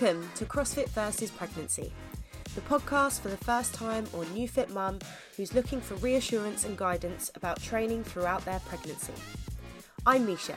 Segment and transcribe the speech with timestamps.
[0.00, 1.92] Welcome to CrossFit versus Pregnancy,
[2.54, 4.98] the podcast for the first time or new fit mum
[5.36, 9.12] who's looking for reassurance and guidance about training throughout their pregnancy.
[10.06, 10.56] I'm Meisha,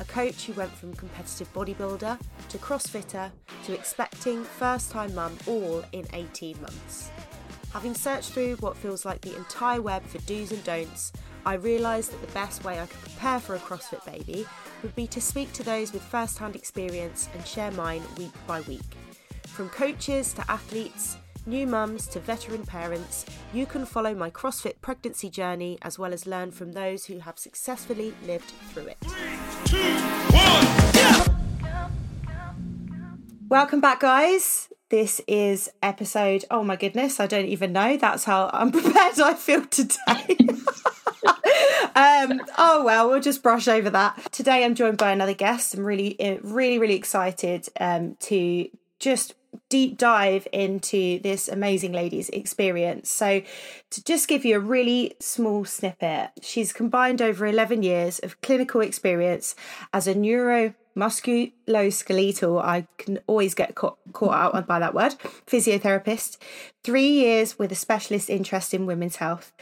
[0.00, 2.18] a coach who went from competitive bodybuilder
[2.48, 3.30] to CrossFitter
[3.64, 7.10] to expecting first time mum all in 18 months.
[7.72, 11.12] Having searched through what feels like the entire web for do's and don'ts,
[11.46, 14.46] I realised that the best way I could prepare for a CrossFit baby
[14.82, 18.60] would be to speak to those with first hand experience and share mine week by
[18.62, 18.96] week.
[19.46, 21.16] From coaches to athletes,
[21.46, 26.26] new mums to veteran parents, you can follow my CrossFit pregnancy journey as well as
[26.26, 28.98] learn from those who have successfully lived through it.
[29.02, 29.94] Three, two,
[30.32, 31.26] one, yeah!
[33.48, 34.68] Welcome back, guys.
[34.90, 37.96] This is episode, oh my goodness, I don't even know.
[37.96, 40.36] That's how unprepared I feel today.
[41.94, 44.32] um, oh well, we'll just brush over that.
[44.32, 45.74] Today I'm joined by another guest.
[45.74, 48.68] I'm really, eh, really, really excited um, to
[48.98, 49.34] just
[49.68, 53.08] deep dive into this amazing lady's experience.
[53.10, 53.42] So,
[53.90, 58.80] to just give you a really small snippet, she's combined over 11 years of clinical
[58.80, 59.54] experience
[59.92, 65.14] as a neuro musculoskeletal, I can always get caught, caught out by that word,
[65.46, 66.36] physiotherapist,
[66.82, 69.52] three years with a specialist interest in women's health,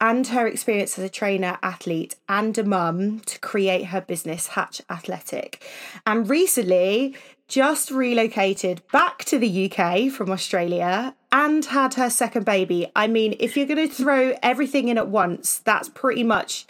[0.00, 4.80] and her experience as a trainer, athlete, and a mum to create her business, Hatch
[4.88, 5.64] Athletic.
[6.06, 7.16] And recently,
[7.48, 12.90] just relocated back to the UK from Australia and had her second baby.
[12.94, 16.66] I mean, if you're going to throw everything in at once, that's pretty much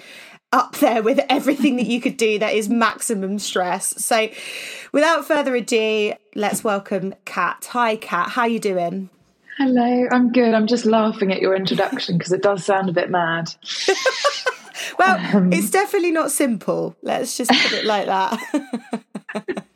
[0.52, 4.04] up there with everything that you could do that is maximum stress.
[4.04, 4.28] So,
[4.92, 7.68] without further ado, let's welcome Kat.
[7.70, 8.30] Hi, Kat.
[8.30, 9.10] How are you doing?
[9.58, 10.54] Hello, I'm good.
[10.54, 13.52] I'm just laughing at your introduction because it does sound a bit mad.
[14.98, 16.94] well, um, it's definitely not simple.
[17.02, 19.02] Let's just put it like that.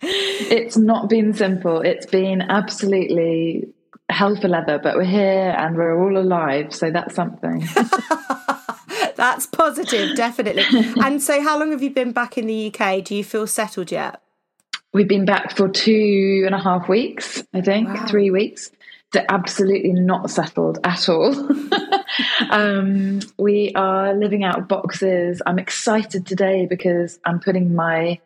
[0.01, 1.81] it's not been simple.
[1.81, 3.73] It's been absolutely
[4.09, 7.67] hell for leather, but we're here and we're all alive, so that's something.
[9.17, 10.65] That's positive, definitely.
[11.03, 13.05] and so, how long have you been back in the UK?
[13.05, 14.21] Do you feel settled yet?
[14.93, 18.07] We've been back for two and a half weeks, I think, wow.
[18.07, 18.71] three weeks.
[19.13, 21.35] They're absolutely not settled at all.
[22.51, 25.43] um, we are living out of boxes.
[25.47, 28.21] I'm excited today because I'm putting my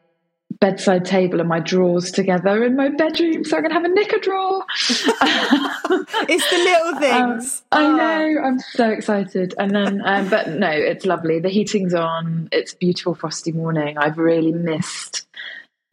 [0.61, 4.19] bedside table and my drawers together in my bedroom so I can have a knicker
[4.19, 4.65] drawer.
[6.29, 7.63] it's the little um, things.
[7.73, 8.41] Um, I know.
[8.43, 9.55] I'm so excited.
[9.59, 11.41] And then, um, but no, it's lovely.
[11.41, 12.49] The heating's on.
[12.53, 13.99] It's beautiful frosty morning.
[13.99, 15.27] I've really missed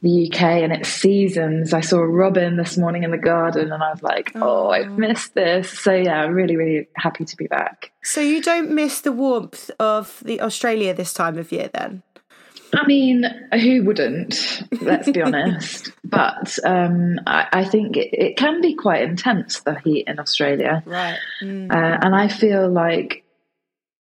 [0.02, 1.74] the UK and its seasons.
[1.74, 4.70] I saw a robin this morning in the garden and I was like, oh, oh
[4.70, 5.80] I've missed this.
[5.80, 7.92] So yeah, I'm really, really happy to be back.
[8.04, 12.04] So you don't miss the warmth of the Australia this time of year then?
[12.74, 13.24] I mean,
[13.54, 14.64] who wouldn't?
[14.82, 15.92] Let's be honest.
[16.14, 20.84] But um, I, I, think it, it, can be quite intense the heat in Australia,
[20.86, 21.18] right?
[21.42, 21.72] Mm.
[21.72, 23.24] Uh, and I feel like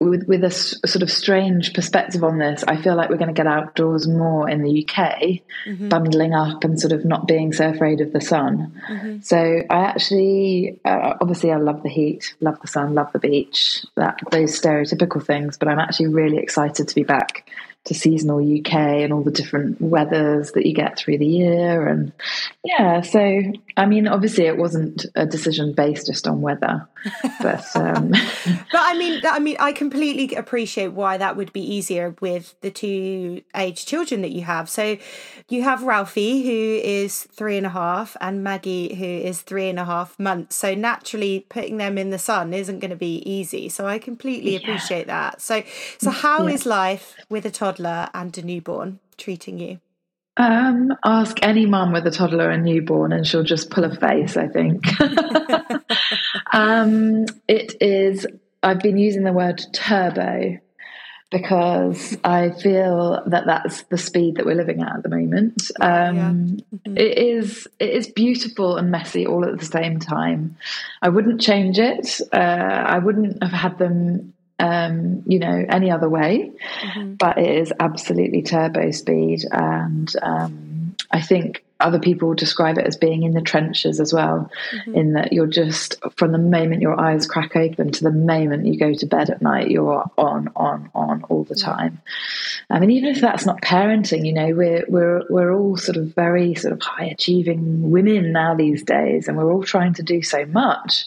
[0.02, 3.28] with with a, a, sort of strange perspective on this, I feel like we're going
[3.28, 5.88] to get outdoors more in the UK, mm-hmm.
[5.88, 8.80] bundling up and sort of not being so afraid of the sun.
[8.90, 9.20] Mm-hmm.
[9.22, 9.36] So
[9.70, 14.18] I actually, uh, obviously, I love the heat, love the sun, love the beach, that
[14.30, 15.56] those stereotypical things.
[15.56, 17.48] But I'm actually really excited to be back
[17.84, 21.88] to seasonal UK and all the different weathers that you get through the year.
[21.88, 22.12] And
[22.64, 23.42] yeah, so
[23.76, 26.86] I mean, obviously, it wasn't a decision based just on weather,
[27.40, 28.10] but um...
[28.10, 28.20] but
[28.74, 33.42] I mean, I mean, I completely appreciate why that would be easier with the two
[33.56, 34.70] age children that you have.
[34.70, 34.96] So
[35.48, 39.80] you have Ralphie, who is three and a half, and Maggie, who is three and
[39.80, 40.54] a half months.
[40.54, 43.68] So naturally, putting them in the sun isn't going to be easy.
[43.68, 45.30] So I completely appreciate yeah.
[45.30, 45.42] that.
[45.42, 45.64] So,
[45.98, 46.54] so how yeah.
[46.54, 49.80] is life with a toddler and a newborn treating you?
[50.36, 54.36] Um, ask any mum with a toddler and newborn, and she'll just pull a face.
[54.36, 54.84] I think.
[56.52, 58.26] um, it is.
[58.62, 60.58] I've been using the word turbo
[61.32, 65.70] because I feel that that's the speed that we're living at at the moment.
[65.80, 66.30] Um, yeah.
[66.30, 66.96] mm-hmm.
[66.96, 70.56] it is it is beautiful and messy all at the same time.
[71.00, 72.20] I wouldn't change it.
[72.32, 76.52] Uh, I wouldn't have had them um, you know, any other way.
[76.80, 77.14] Mm-hmm.
[77.14, 82.96] But it is absolutely turbo speed, and um, I think other people describe it as
[82.96, 84.94] being in the trenches as well, mm-hmm.
[84.94, 88.78] in that you're just from the moment your eyes crack open to the moment you
[88.78, 92.00] go to bed at night, you're on, on, on all the time.
[92.70, 96.14] I mean, even if that's not parenting, you know, we're we're we're all sort of
[96.14, 100.22] very sort of high achieving women now these days, and we're all trying to do
[100.22, 101.04] so much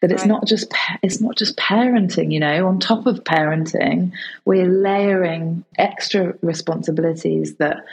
[0.00, 0.28] that it's right.
[0.28, 0.72] not just
[1.02, 2.32] it's not just parenting.
[2.32, 4.12] You know, on top of parenting,
[4.44, 7.84] we're layering extra responsibilities that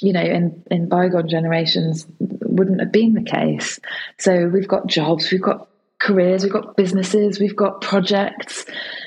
[0.00, 3.78] you know, in, in bygone generations, wouldn't have been the case.
[4.18, 8.66] So we've got jobs, we've got careers, we've got businesses, we've got projects,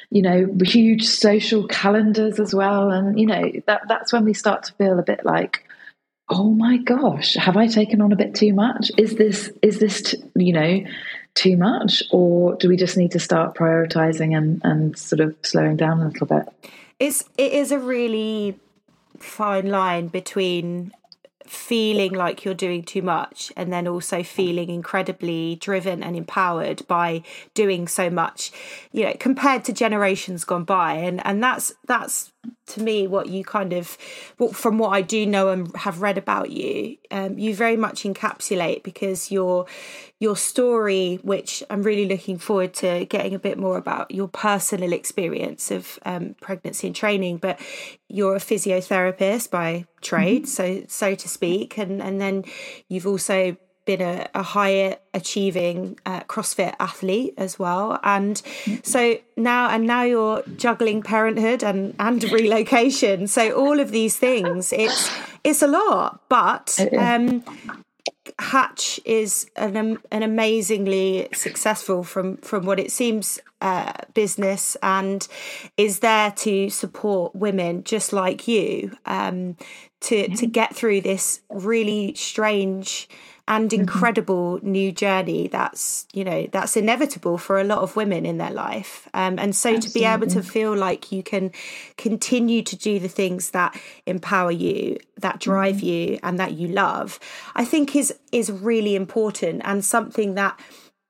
[0.09, 2.89] you know, huge social calendars as well.
[2.89, 5.63] And, you know, that that's when we start to feel a bit like,
[6.29, 8.91] oh my gosh, have I taken on a bit too much?
[8.97, 10.81] Is this, is this, t- you know,
[11.35, 12.03] too much?
[12.11, 16.07] Or do we just need to start prioritizing and, and sort of slowing down a
[16.07, 16.47] little bit?
[16.99, 18.59] It's, it is a really
[19.19, 20.91] fine line between
[21.49, 27.23] feeling like you're doing too much and then also feeling incredibly driven and empowered by
[27.55, 28.51] doing so much
[28.91, 30.93] you know compared to generations gone by.
[30.93, 32.31] And and that's that's
[32.67, 33.97] to me what you kind of
[34.53, 38.83] from what I do know and have read about you um, you very much encapsulate
[38.83, 39.65] because your
[40.19, 44.93] your story which I'm really looking forward to getting a bit more about your personal
[44.93, 47.59] experience of um, pregnancy and training but
[48.07, 50.81] you're a physiotherapist by trade mm-hmm.
[50.81, 52.45] so so to speak and and then
[52.87, 53.57] you've also
[53.89, 58.39] been a, a higher achieving uh, CrossFit athlete as well, and
[58.83, 63.25] so now and now you're juggling parenthood and and relocation.
[63.25, 65.09] So all of these things, it's
[65.43, 67.43] it's a lot, but um,
[68.37, 75.27] Hatch is an an amazingly successful from from what it seems uh, business and
[75.77, 79.57] is there to support women just like you um,
[79.99, 83.09] to to get through this really strange
[83.49, 83.81] and mm-hmm.
[83.81, 88.51] incredible new journey that's you know that's inevitable for a lot of women in their
[88.51, 89.89] life um, and so Absolutely.
[89.89, 91.51] to be able to feel like you can
[91.97, 95.85] continue to do the things that empower you that drive mm-hmm.
[96.13, 97.19] you and that you love
[97.55, 100.57] i think is is really important and something that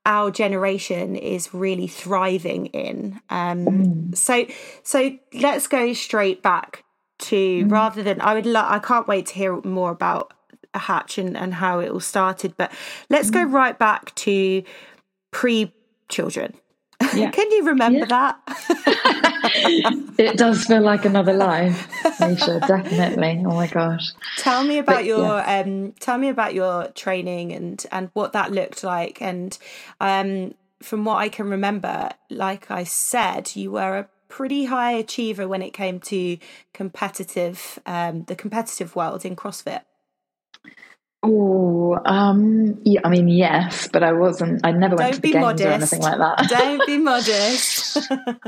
[0.06, 4.18] our generation is really thriving in um, mm.
[4.18, 4.46] so
[4.82, 6.86] so let's go straight back
[7.18, 7.72] to mm.
[7.72, 10.34] rather than i would lo- i can't wait to hear more about
[10.78, 12.56] hatch and, and how it all started.
[12.58, 12.72] But
[13.10, 13.54] let's go mm.
[13.54, 14.64] right back to
[15.32, 15.74] pre
[16.10, 16.56] children.
[17.14, 17.32] Yeah.
[17.32, 18.06] Can you remember yeah.
[18.06, 18.40] that?
[20.18, 21.88] it does feel like another life,
[22.20, 22.60] Meisha.
[22.68, 23.44] Definitely.
[23.46, 24.12] Oh my gosh.
[24.38, 25.62] Tell me about but, your yeah.
[25.62, 29.22] um, tell me about your training and and what that looked like.
[29.22, 29.58] And
[30.02, 35.48] um, from what I can remember, like I said, you were a pretty high achiever
[35.48, 36.38] when it came to
[36.74, 39.82] competitive um, the competitive world in CrossFit.
[41.22, 44.66] Oh, um, yeah, I mean, yes, but I wasn't.
[44.66, 45.66] I never went Don't to the games modest.
[45.66, 46.50] or anything like that.
[46.50, 47.98] Don't be modest.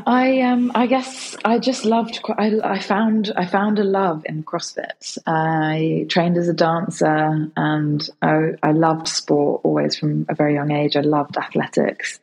[0.07, 2.21] I um, I guess I just loved.
[2.37, 5.17] I, I found I found a love in CrossFit.
[5.27, 10.71] I trained as a dancer, and I, I loved sport always from a very young
[10.71, 10.95] age.
[10.95, 12.21] I loved athletics,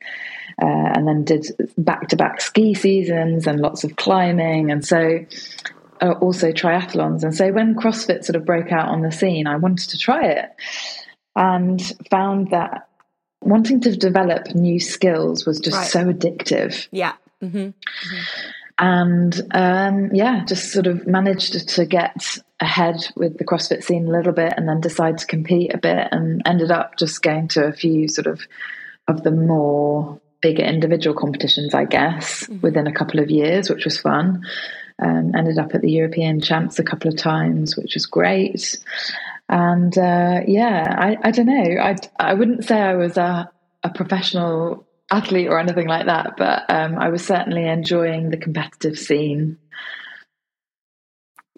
[0.63, 1.47] uh, and then did
[1.77, 5.27] back to back ski seasons and lots of climbing, and so
[6.01, 7.23] uh, also triathlons.
[7.23, 10.27] And so when CrossFit sort of broke out on the scene, I wanted to try
[10.27, 10.51] it
[11.37, 11.81] and
[12.11, 12.89] found that
[13.41, 15.87] wanting to develop new skills was just right.
[15.87, 16.89] so addictive.
[16.91, 17.15] Yeah.
[17.43, 17.59] Mm-hmm.
[17.59, 18.51] Mm-hmm.
[18.81, 24.11] And um, yeah, just sort of managed to get ahead with the CrossFit scene a
[24.11, 27.65] little bit and then decide to compete a bit and ended up just going to
[27.65, 28.41] a few sort of
[29.09, 32.61] of the more bigger individual competitions, I guess, mm-hmm.
[32.61, 34.45] within a couple of years, which was fun.
[35.01, 38.77] Um, ended up at the European Champs a couple of times, which was great.
[39.49, 41.81] And uh, yeah, I, I don't know.
[41.81, 43.51] I, I wouldn't say I was a,
[43.85, 48.99] a professional athlete or anything like that, but um, I was certainly enjoying the competitive
[48.99, 49.59] scene.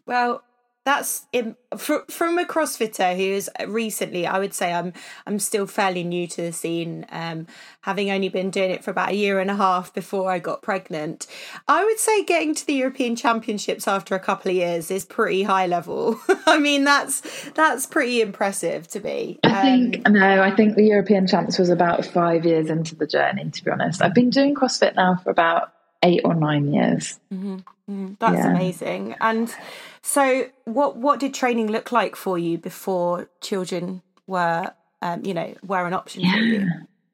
[0.06, 0.42] Well,
[0.84, 4.92] that's in, from a crossfitter who's recently i would say i'm
[5.26, 7.46] i'm still fairly new to the scene um,
[7.82, 10.62] having only been doing it for about a year and a half before i got
[10.62, 11.26] pregnant
[11.68, 15.42] i would say getting to the european championships after a couple of years is pretty
[15.42, 20.54] high level i mean that's that's pretty impressive to me i think um, no i
[20.54, 24.14] think the european champs was about five years into the journey to be honest i've
[24.14, 27.56] been doing crossfit now for about eight or nine years mm-hmm.
[27.56, 28.14] Mm-hmm.
[28.18, 28.50] that's yeah.
[28.50, 29.54] amazing and
[30.02, 35.54] so, what what did training look like for you before children were, um, you know,
[35.62, 36.32] were an option yeah.
[36.32, 36.68] for you?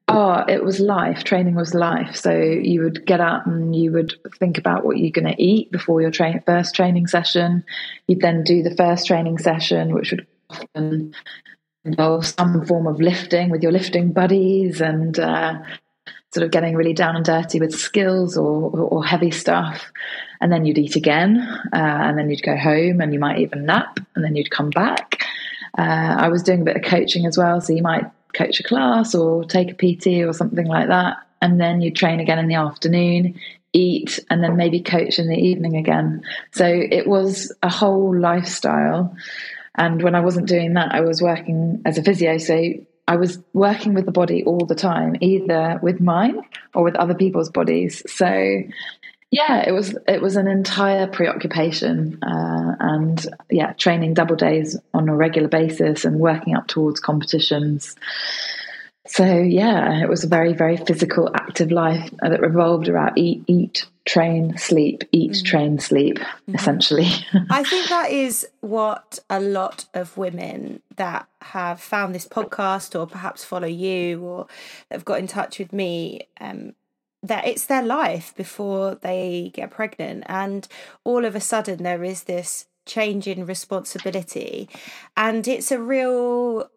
[0.09, 1.25] Oh, it was life.
[1.25, 2.15] Training was life.
[2.15, 5.69] So you would get up and you would think about what you're going to eat
[5.69, 6.13] before your
[6.45, 7.65] first training session.
[8.07, 11.13] You'd then do the first training session, which would often
[11.83, 15.59] involve some form of lifting with your lifting buddies and uh,
[16.37, 19.91] sort of getting really down and dirty with skills or, or, heavy stuff
[20.39, 21.39] and then you'd eat again,
[21.73, 24.69] uh, and then you'd go home, and you might even nap, and then you'd come
[24.69, 25.23] back.
[25.77, 28.63] Uh, I was doing a bit of coaching as well, so you might coach a
[28.63, 32.47] class or take a PT or something like that, and then you'd train again in
[32.47, 33.39] the afternoon,
[33.73, 36.23] eat, and then maybe coach in the evening again.
[36.51, 39.15] So it was a whole lifestyle.
[39.75, 42.39] And when I wasn't doing that, I was working as a physio.
[42.39, 42.73] So
[43.07, 46.41] I was working with the body all the time, either with mine
[46.73, 48.03] or with other people's bodies.
[48.11, 48.63] So
[49.31, 55.09] yeah, it was it was an entire preoccupation, uh, and yeah, training double days on
[55.09, 57.95] a regular basis and working up towards competitions.
[59.07, 63.85] So yeah, it was a very very physical, active life that revolved around eat, eat,
[64.05, 65.45] train, sleep, eat, mm-hmm.
[65.45, 66.55] train, sleep, mm-hmm.
[66.55, 67.09] essentially.
[67.49, 73.05] I think that is what a lot of women that have found this podcast or
[73.05, 74.47] perhaps follow you or
[74.91, 76.73] have got in touch with me um,
[77.23, 80.67] that it's their life before they get pregnant and
[81.03, 84.69] all of a sudden there is this change in responsibility
[85.17, 86.69] and it's a real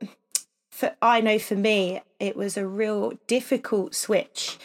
[0.81, 4.59] for I know for me it was a real difficult switch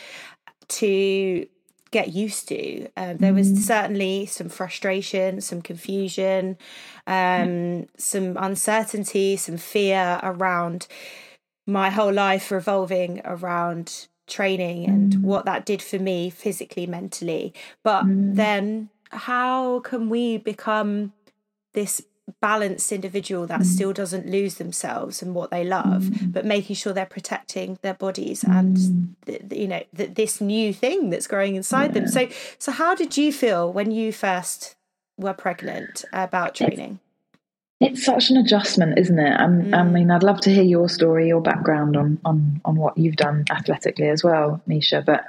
[0.70, 1.46] to
[1.92, 2.88] get used to.
[2.98, 3.58] Um, there was mm.
[3.58, 6.58] certainly some frustration, some confusion,
[7.06, 10.88] um, some uncertainty, some fear around
[11.68, 15.22] my whole life revolving around training and mm.
[15.22, 17.54] what that did for me physically, mentally.
[17.84, 18.36] But mm.
[18.36, 21.14] then, how can we become
[21.74, 22.02] this
[22.42, 23.66] balanced individual that mm.
[23.66, 26.34] still doesn't lose themselves and what they love, mm.
[26.34, 29.56] but making sure they're protecting their bodies and mm.
[29.56, 32.02] you know this new thing that's growing inside yeah.
[32.02, 32.08] them?
[32.08, 32.28] So,
[32.58, 34.76] so how did you feel when you first
[35.18, 37.00] were pregnant about training?
[37.82, 39.38] It's such an adjustment, isn't it?
[39.38, 39.74] Mm.
[39.76, 43.18] I mean, I'd love to hear your story, your background on on on what you've
[43.18, 45.06] done athletically as well, Meisha.
[45.06, 45.26] But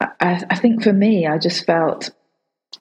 [0.00, 2.10] I, I think for me, I just felt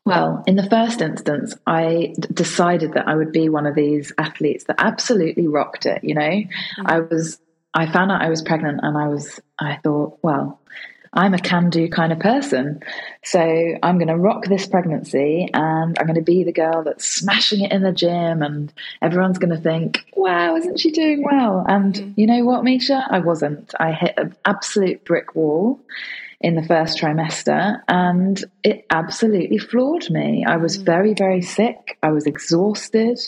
[0.05, 4.13] well, in the first instance, I d- decided that I would be one of these
[4.17, 6.03] athletes that absolutely rocked it.
[6.03, 6.47] You know, mm.
[6.85, 7.39] I was.
[7.73, 9.39] I found out I was pregnant, and I was.
[9.59, 10.59] I thought, well,
[11.13, 12.81] I'm a can do kind of person.
[13.23, 17.07] So I'm going to rock this pregnancy and I'm going to be the girl that's
[17.07, 21.65] smashing it in the gym and everyone's going to think, wow, isn't she doing well?
[21.67, 22.19] And mm-hmm.
[22.19, 23.03] you know what, Meisha?
[23.09, 23.73] I wasn't.
[23.79, 25.79] I hit an absolute brick wall
[26.39, 30.45] in the first trimester and it absolutely floored me.
[30.45, 30.85] I was mm.
[30.85, 31.97] very, very sick.
[32.03, 33.19] I was exhausted.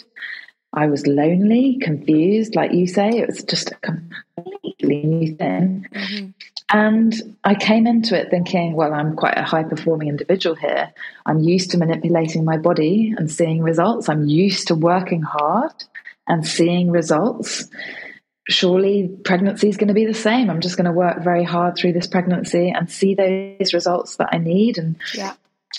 [0.71, 3.09] I was lonely, confused, like you say.
[3.09, 5.87] It was just a completely new thing.
[5.91, 6.27] Mm-hmm.
[6.71, 10.93] And I came into it thinking, well, I'm quite a high performing individual here.
[11.25, 14.07] I'm used to manipulating my body and seeing results.
[14.07, 15.73] I'm used to working hard
[16.27, 17.67] and seeing results.
[18.49, 20.49] Surely pregnancy is going to be the same.
[20.49, 24.29] I'm just going to work very hard through this pregnancy and see those results that
[24.31, 25.33] I need and, yeah.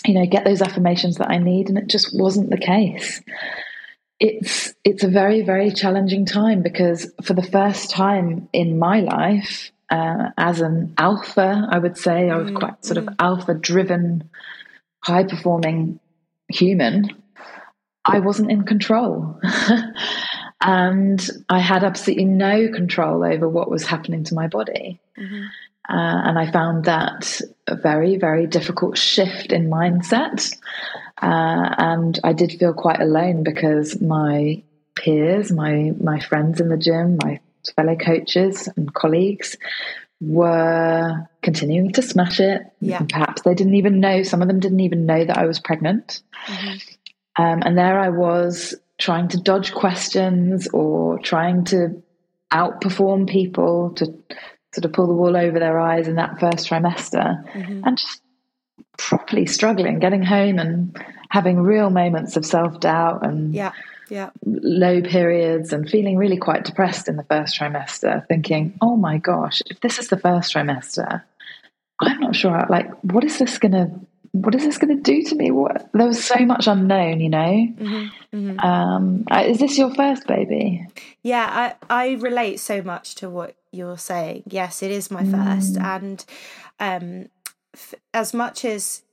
[0.05, 1.69] you know, get those affirmations that I need.
[1.69, 3.21] And it just wasn't the case
[4.23, 9.71] it's it's a very very challenging time because for the first time in my life
[9.91, 12.29] uh, as an alpha, I would say.
[12.29, 13.07] I was mm, quite sort mm.
[13.07, 14.29] of alpha driven,
[15.03, 15.99] high performing
[16.47, 17.09] human.
[18.05, 19.39] I wasn't in control.
[20.61, 24.99] and I had absolutely no control over what was happening to my body.
[25.17, 25.45] Mm-hmm.
[25.89, 30.55] Uh, and I found that a very, very difficult shift in mindset.
[31.21, 34.61] Uh, and I did feel quite alone because my
[34.95, 37.39] peers, my my friends in the gym, my
[37.75, 39.57] fellow coaches and colleagues
[40.21, 42.61] were continuing to smash it.
[42.79, 43.01] Yeah.
[43.09, 46.21] perhaps they didn't even know, some of them didn't even know that I was pregnant.
[46.45, 47.41] Mm-hmm.
[47.43, 52.01] Um, and there I was trying to dodge questions or trying to
[52.53, 54.05] outperform people to
[54.73, 57.81] sort of pull the wool over their eyes in that first trimester mm-hmm.
[57.83, 58.21] and just
[58.97, 63.71] properly struggling, getting home and having real moments of self doubt and yeah
[64.11, 64.29] yeah.
[64.45, 69.61] low periods and feeling really quite depressed in the first trimester, thinking, oh my gosh,
[69.67, 71.23] if this is the first trimester,
[72.01, 73.89] I'm not sure, like, what is this going to
[74.33, 75.51] what is this going to do to me?
[75.51, 77.37] What there was so much unknown, you know.
[77.37, 78.59] Mm-hmm, mm-hmm.
[78.59, 80.85] Um, is this your first baby?
[81.21, 84.43] Yeah, I I relate so much to what you're saying.
[84.47, 85.31] Yes, it is my mm.
[85.31, 86.23] first, and
[86.79, 87.29] um,
[87.73, 89.03] f- as much as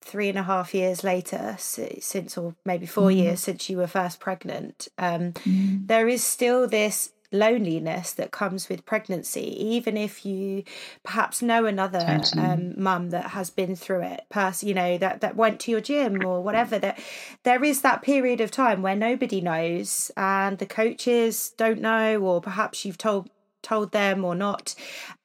[0.00, 3.16] three and a half years later since or maybe four mm.
[3.16, 5.84] years since you were first pregnant um, mm.
[5.88, 10.62] there is still this loneliness that comes with pregnancy even if you
[11.04, 12.42] perhaps know another totally.
[12.42, 15.80] um, mum that has been through it person you know that that went to your
[15.80, 16.98] gym or whatever that
[17.42, 22.40] there is that period of time where nobody knows and the coaches don't know or
[22.40, 23.28] perhaps you've told
[23.62, 24.74] told them or not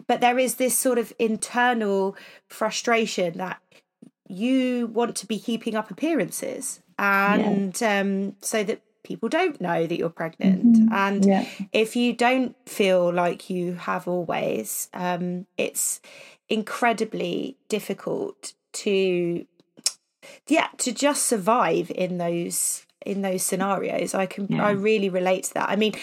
[0.07, 2.15] but there is this sort of internal
[2.47, 3.61] frustration that
[4.27, 7.99] you want to be keeping up appearances and yeah.
[7.99, 10.93] um, so that people don't know that you're pregnant mm-hmm.
[10.93, 11.45] and yeah.
[11.71, 16.01] if you don't feel like you have always um, it's
[16.49, 19.45] incredibly difficult to
[20.47, 24.13] yeah to just survive in those in those scenarios.
[24.13, 24.65] I can yeah.
[24.65, 25.69] I really relate to that.
[25.69, 25.93] I mean,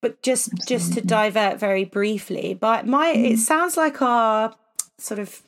[0.00, 0.76] but just Absolutely.
[0.76, 3.32] just to divert very briefly, but my mm.
[3.32, 4.54] it sounds like our
[4.98, 5.42] sort of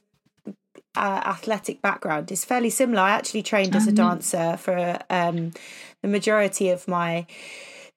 [0.96, 3.02] uh, athletic background is fairly similar.
[3.02, 4.08] I actually trained as a mm-hmm.
[4.08, 5.52] dancer for um,
[6.02, 7.26] the majority of my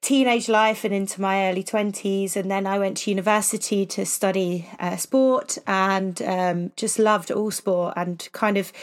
[0.01, 4.67] teenage life and into my early 20s and then i went to university to study
[4.77, 8.73] uh, sport and um, just loved all sport and kind of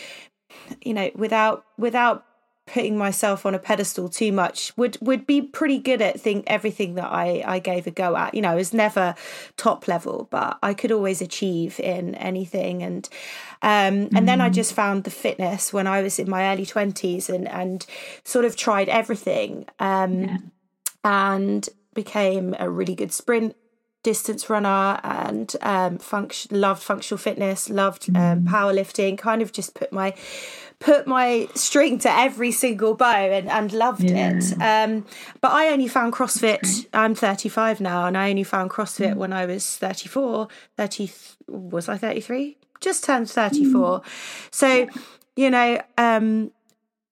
[0.80, 2.24] you know without without
[2.72, 6.94] putting myself on a pedestal too much would would be pretty good at think everything
[6.94, 9.14] that I I gave a go at you know it was never
[9.56, 13.08] top level but I could always achieve in anything and
[13.62, 14.26] um, and mm.
[14.26, 14.54] then I mm.
[14.54, 17.84] just found the fitness when I was in my early 20s and and
[18.24, 20.38] sort of tried everything um, yeah.
[21.04, 23.56] and became a really good sprint
[24.02, 28.48] distance runner and um, function loved functional fitness loved um, mm.
[28.48, 30.14] powerlifting kind of just put my
[30.80, 34.32] put my string to every single bow and, and loved yeah.
[34.32, 34.60] it.
[34.60, 35.06] Um,
[35.40, 39.16] but I only found CrossFit, I'm 35 now, and I only found CrossFit mm.
[39.16, 41.12] when I was 34, 30,
[41.48, 42.56] was I 33?
[42.80, 44.00] Just turned 34.
[44.00, 44.04] Mm.
[44.50, 44.88] So,
[45.36, 46.50] you know, um,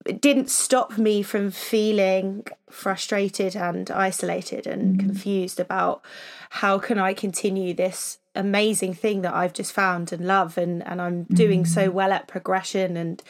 [0.07, 5.01] it didn't stop me from feeling frustrated and isolated and mm.
[5.01, 6.03] confused about
[6.51, 11.01] how can I continue this amazing thing that I've just found and love and and
[11.01, 11.35] I'm mm.
[11.35, 11.93] doing so mm.
[11.93, 13.23] well at progression and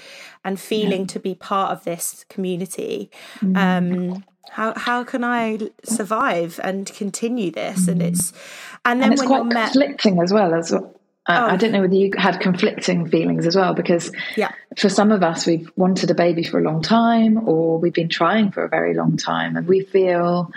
[0.45, 1.07] and feeling yeah.
[1.07, 3.57] to be part of this community mm.
[3.57, 7.93] um how how can I survive and continue this mm.
[7.93, 8.33] and it's
[8.85, 10.95] and then and it's when quite you're conflicting met, as well as well.
[11.29, 11.53] Uh, oh.
[11.53, 14.51] I don't know whether you had conflicting feelings as well, because yeah.
[14.79, 18.09] for some of us, we've wanted a baby for a long time, or we've been
[18.09, 20.51] trying for a very long time, and we feel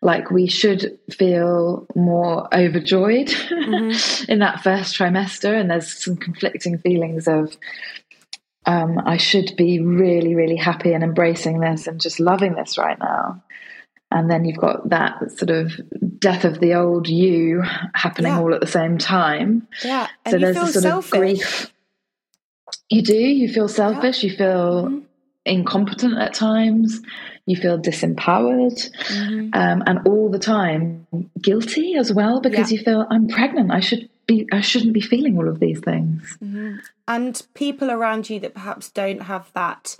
[0.00, 4.30] like we should feel more overjoyed mm-hmm.
[4.32, 5.58] in that first trimester.
[5.58, 7.56] And there's some conflicting feelings of,
[8.64, 12.98] um, I should be really, really happy and embracing this and just loving this right
[12.98, 13.42] now.
[14.10, 15.72] And then you've got that sort of
[16.18, 17.62] death of the old you
[17.94, 18.40] happening yeah.
[18.40, 19.66] all at the same time.
[19.84, 20.06] Yeah.
[20.24, 21.12] And so there's a sort selfish.
[21.12, 21.72] of grief.
[22.88, 24.30] You do, you feel selfish, yeah.
[24.30, 24.98] you feel mm-hmm.
[25.44, 27.00] incompetent at times
[27.48, 29.48] you feel disempowered mm-hmm.
[29.52, 31.06] um, and all the time
[31.40, 32.78] guilty as well because yeah.
[32.78, 36.36] you feel i'm pregnant i should be i shouldn't be feeling all of these things
[36.42, 36.76] mm-hmm.
[37.06, 39.96] and people around you that perhaps don't have that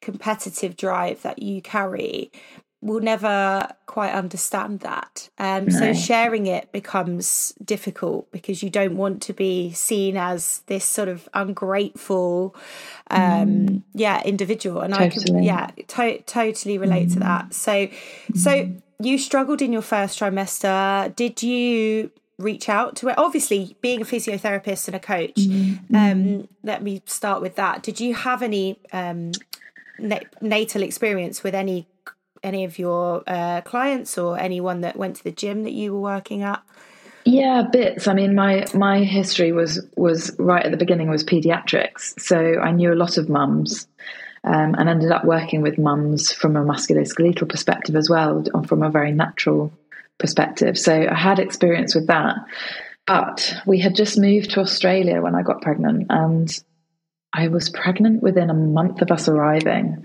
[0.00, 2.30] competitive drive that you carry
[2.82, 5.30] will never quite understand that.
[5.38, 5.78] Um, no.
[5.78, 11.08] So sharing it becomes difficult because you don't want to be seen as this sort
[11.08, 12.56] of ungrateful,
[13.08, 13.82] um, mm.
[13.94, 14.80] yeah, individual.
[14.80, 15.22] And totally.
[15.22, 17.12] I can, yeah, to- totally relate mm.
[17.14, 17.54] to that.
[17.54, 17.88] So,
[18.34, 18.68] so
[18.98, 21.14] you struggled in your first trimester.
[21.14, 23.14] Did you reach out to it?
[23.16, 25.36] Obviously, being a physiotherapist and a coach.
[25.36, 25.94] Mm.
[25.94, 27.84] Um, let me start with that.
[27.84, 29.30] Did you have any um,
[30.40, 31.86] natal experience with any
[32.42, 36.00] any of your uh, clients or anyone that went to the gym that you were
[36.00, 36.62] working at?
[37.24, 38.08] Yeah, bits.
[38.08, 42.72] I mean, my my history was was right at the beginning was pediatrics, so I
[42.72, 43.86] knew a lot of mums,
[44.42, 48.90] um, and ended up working with mums from a musculoskeletal perspective as well, from a
[48.90, 49.72] very natural
[50.18, 50.76] perspective.
[50.76, 52.36] So I had experience with that,
[53.06, 56.60] but we had just moved to Australia when I got pregnant, and
[57.32, 60.04] I was pregnant within a month of us arriving.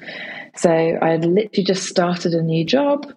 [0.58, 3.14] So I had literally just started a new job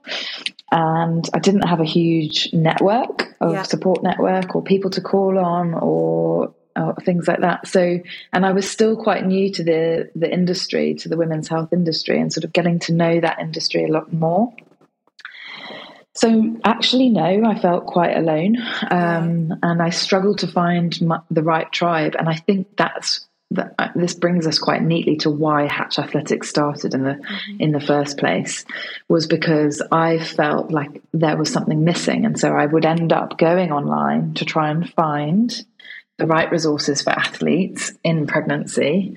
[0.70, 3.62] and I didn't have a huge network of yeah.
[3.62, 7.66] support network or people to call on or, or, things like that.
[7.66, 7.98] So,
[8.32, 12.20] and I was still quite new to the, the industry, to the women's health industry
[12.20, 14.52] and sort of getting to know that industry a lot more.
[16.12, 18.56] So actually, no, I felt quite alone,
[18.90, 22.16] um, and I struggled to find my, the right tribe.
[22.18, 26.48] And I think that's that, uh, this brings us quite neatly to why Hatch Athletics
[26.48, 27.60] started in the mm-hmm.
[27.60, 28.64] in the first place
[29.08, 33.38] was because I felt like there was something missing, and so I would end up
[33.38, 35.52] going online to try and find
[36.18, 39.16] the right resources for athletes in pregnancy.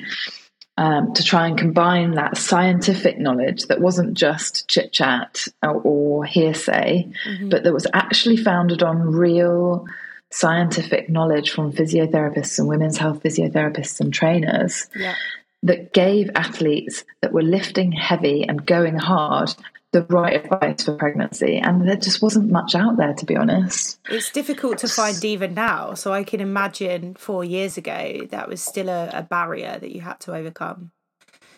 [0.76, 6.26] Um, to try and combine that scientific knowledge that wasn't just chit chat or, or
[6.26, 7.50] hearsay, mm-hmm.
[7.50, 9.86] but that was actually founded on real
[10.34, 15.14] scientific knowledge from physiotherapists and women's health physiotherapists and trainers yeah.
[15.62, 19.54] that gave athletes that were lifting heavy and going hard
[19.92, 21.60] the right advice for pregnancy.
[21.60, 24.00] And there just wasn't much out there, to be honest.
[24.10, 25.94] It's difficult to find even now.
[25.94, 30.02] So I can imagine four years ago that was still a, a barrier that you
[30.02, 30.90] had to overcome.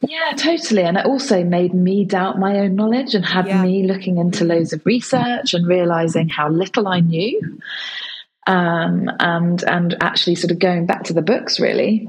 [0.02, 0.84] Yeah, totally.
[0.84, 3.64] And it also made me doubt my own knowledge and had yeah.
[3.64, 7.58] me looking into loads of research and realizing how little I knew
[8.48, 12.08] um, and and actually sort of going back to the books really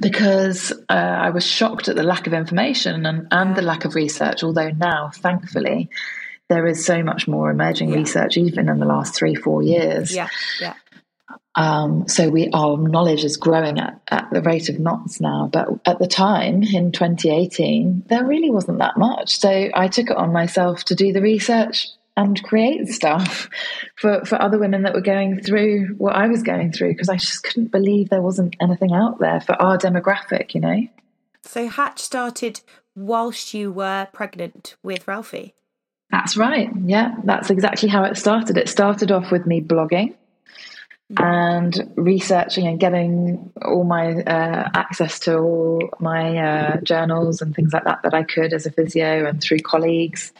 [0.00, 3.94] because uh, I was shocked at the lack of information and, and the lack of
[3.94, 4.42] research.
[4.42, 5.88] Although now, thankfully,
[6.48, 7.96] there is so much more emerging yeah.
[7.96, 10.14] research, even in the last three, four years.
[10.14, 10.28] Yeah,
[10.60, 10.74] yeah.
[11.54, 15.48] Um, so we our knowledge is growing at, at the rate of knots now.
[15.50, 19.38] But at the time in 2018, there really wasn't that much.
[19.38, 23.48] So I took it on myself to do the research and create stuff
[23.96, 27.16] for, for other women that were going through what I was going through because I
[27.16, 30.88] just couldn't believe there wasn't anything out there for our demographic, you know.
[31.42, 32.60] So Hatch started
[32.94, 35.54] whilst you were pregnant with Ralphie.
[36.10, 36.70] That's right.
[36.84, 38.56] Yeah, that's exactly how it started.
[38.56, 40.14] It started off with me blogging
[41.18, 47.72] and researching and getting all my uh, access to all my uh, journals and things
[47.72, 50.32] like that that I could as a physio and through colleagues.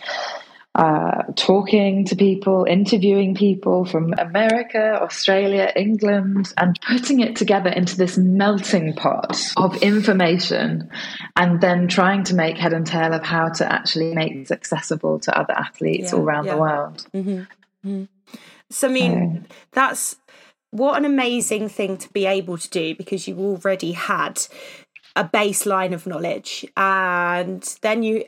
[0.77, 7.97] Uh, talking to people, interviewing people from America, Australia, England, and putting it together into
[7.97, 10.91] this melting pot of information,
[11.35, 15.19] and then trying to make head and tail of how to actually make this accessible
[15.19, 16.55] to other athletes yeah, all around yeah.
[16.55, 17.07] the world.
[17.15, 17.89] Mm-hmm.
[17.89, 18.05] Mm-hmm.
[18.69, 20.17] So, I mean, so, that's
[20.73, 24.43] what an amazing thing to be able to do because you already had
[25.15, 28.27] a baseline of knowledge and then you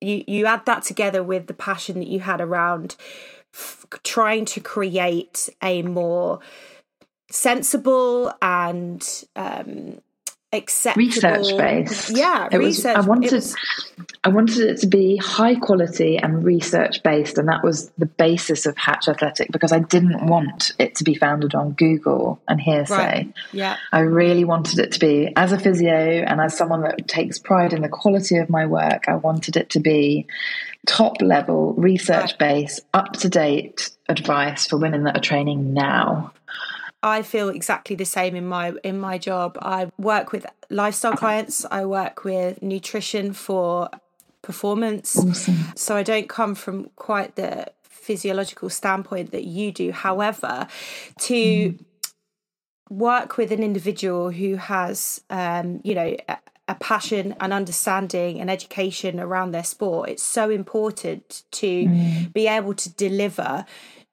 [0.00, 2.96] you you add that together with the passion that you had around
[3.54, 6.40] f- trying to create a more
[7.30, 10.00] sensible and um,
[10.52, 12.10] acceptable research based.
[12.10, 12.96] Yeah, it research.
[12.96, 13.56] Was, I wanted, was,
[14.24, 18.66] I wanted it to be high quality and research based, and that was the basis
[18.66, 22.94] of Hatch Athletic because I didn't want it to be founded on Google and hearsay.
[22.96, 23.34] Right.
[23.52, 27.38] Yeah, I really wanted it to be as a physio and as someone that takes
[27.38, 29.04] pride in the quality of my work.
[29.08, 30.26] I wanted it to be
[30.86, 36.32] top level, research based, up to date advice for women that are training now.
[37.02, 39.56] I feel exactly the same in my in my job.
[39.62, 41.64] I work with lifestyle clients.
[41.70, 43.88] I work with nutrition for
[44.42, 45.16] performance.
[45.16, 45.56] Awesome.
[45.76, 49.92] So I don't come from quite the physiological standpoint that you do.
[49.92, 50.66] However,
[51.20, 51.84] to mm.
[52.88, 58.50] work with an individual who has, um, you know, a, a passion and understanding and
[58.50, 62.32] education around their sport, it's so important to mm.
[62.32, 63.66] be able to deliver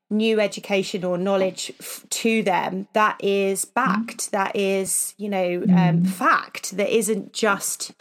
[0.09, 6.03] new education or knowledge f- to them that is backed, that is, you know, um,
[6.03, 6.07] mm.
[6.07, 7.93] fact, that isn't just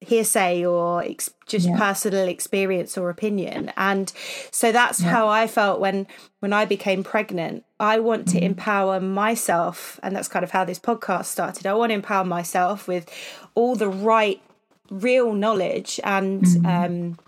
[0.00, 1.76] hearsay or ex- just yeah.
[1.76, 4.12] personal experience or opinion and
[4.52, 5.10] so that's yeah.
[5.10, 6.06] how i felt when
[6.38, 8.42] when i became pregnant i want to mm.
[8.42, 12.86] empower myself and that's kind of how this podcast started i want to empower myself
[12.86, 13.12] with
[13.56, 14.40] all the right
[14.88, 16.86] real knowledge and mm.
[16.86, 17.18] um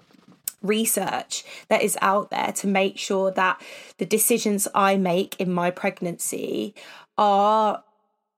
[0.63, 3.61] research that is out there to make sure that
[3.99, 6.75] the decisions I make in my pregnancy
[7.17, 7.83] are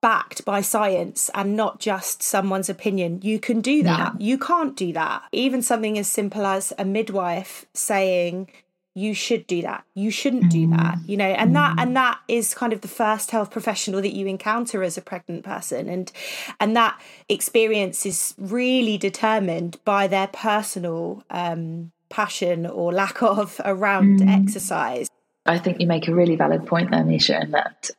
[0.00, 3.20] backed by science and not just someone's opinion.
[3.22, 4.14] You can do that.
[4.18, 4.26] Yeah.
[4.26, 5.22] You can't do that.
[5.32, 8.48] Even something as simple as a midwife saying,
[8.94, 11.08] you should do that you shouldn't do that mm.
[11.08, 14.26] you know and that and that is kind of the first health professional that you
[14.26, 16.12] encounter as a pregnant person and
[16.60, 24.20] and that experience is really determined by their personal um passion or lack of around
[24.20, 24.42] mm.
[24.42, 25.08] exercise.
[25.46, 27.90] I think you make a really valid point there, Meisha, in that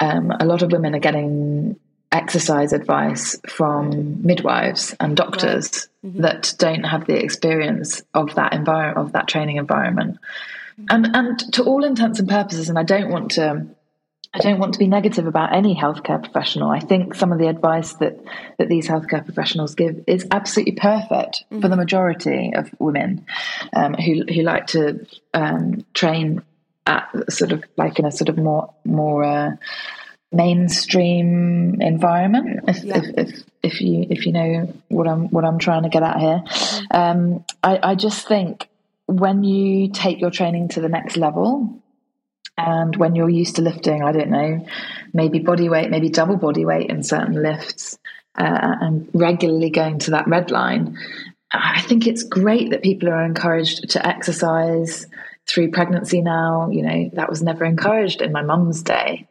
[0.00, 1.78] um, a lot of women are getting
[2.10, 6.12] exercise advice from midwives and doctors right.
[6.12, 6.22] mm-hmm.
[6.22, 10.16] that don't have the experience of that environment of that training environment.
[10.80, 10.86] Mm-hmm.
[10.88, 13.66] And and to all intents and purposes, and I don't want to
[14.34, 16.70] I don't want to be negative about any healthcare professional.
[16.70, 18.18] I think some of the advice that,
[18.58, 21.60] that these healthcare professionals give is absolutely perfect mm-hmm.
[21.60, 23.24] for the majority of women
[23.72, 26.42] um, who who like to um, train
[26.86, 29.50] at sort of like in a sort of more more uh,
[30.30, 32.60] mainstream environment.
[32.68, 32.98] If, yeah.
[32.98, 36.18] if, if, if you if you know what I'm what I'm trying to get at
[36.18, 36.96] here, mm-hmm.
[36.96, 38.68] um, I, I just think
[39.06, 41.80] when you take your training to the next level
[42.58, 44.66] and when you're used to lifting, I don't know,
[45.14, 47.96] maybe body weight, maybe double body weight in certain lifts,
[48.36, 50.98] uh, and regularly going to that red line,
[51.52, 55.06] I think it's great that people are encouraged to exercise
[55.46, 56.68] through pregnancy now.
[56.70, 59.28] You know, that was never encouraged in my mum's day.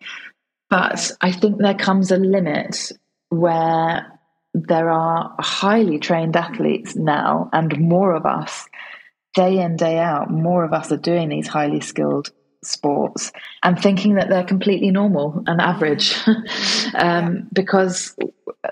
[0.70, 2.94] But I think there comes a limit
[3.28, 4.20] where
[4.54, 8.68] there are highly trained athletes now, and more of us,
[9.34, 12.32] day in, day out, more of us are doing these highly skilled
[12.64, 13.32] sports
[13.64, 16.16] and thinking that they're completely normal and average.
[16.94, 18.16] Um, because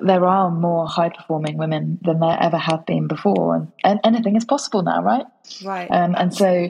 [0.01, 4.35] there are more high performing women than there ever have been before and, and anything
[4.35, 5.25] is possible now right?
[5.63, 5.91] Right.
[5.91, 6.69] Um, and so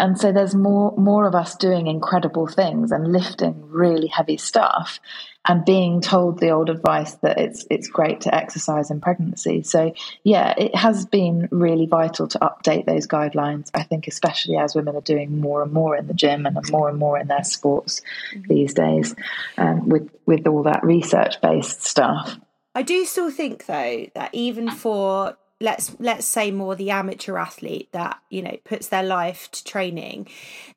[0.00, 4.98] and so there's more more of us doing incredible things and lifting really heavy stuff
[5.46, 9.62] and being told the old advice that it's it's great to exercise in pregnancy.
[9.62, 9.92] So
[10.24, 13.70] yeah, it has been really vital to update those guidelines.
[13.74, 16.88] I think especially as women are doing more and more in the gym and more
[16.88, 18.00] and more in their sports
[18.34, 18.48] mm-hmm.
[18.48, 19.14] these days,
[19.58, 22.38] um, with with all that research based stuff.
[22.74, 27.88] I do still think though that even for let's let's say more the amateur athlete
[27.92, 30.26] that you know puts their life to training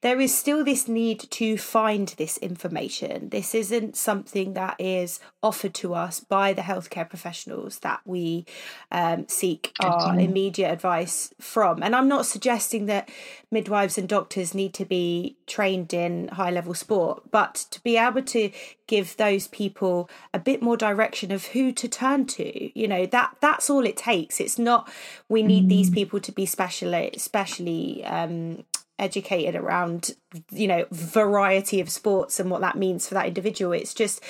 [0.01, 3.29] there is still this need to find this information.
[3.29, 8.45] This isn't something that is offered to us by the healthcare professionals that we
[8.91, 11.81] um, seek our immediate advice from.
[11.81, 13.09] And i'm not suggesting that
[13.51, 18.23] midwives and doctors need to be trained in high level sport but to be able
[18.23, 18.49] to
[18.87, 23.35] give those people a bit more direction of who to turn to you know that
[23.39, 24.39] that's all it takes.
[24.39, 24.72] It's not
[25.29, 25.69] we need mm.
[25.69, 28.63] these people to be specially specially um,
[28.99, 30.11] educated around
[30.51, 34.21] you know variety of sports and what that means for that individual it's just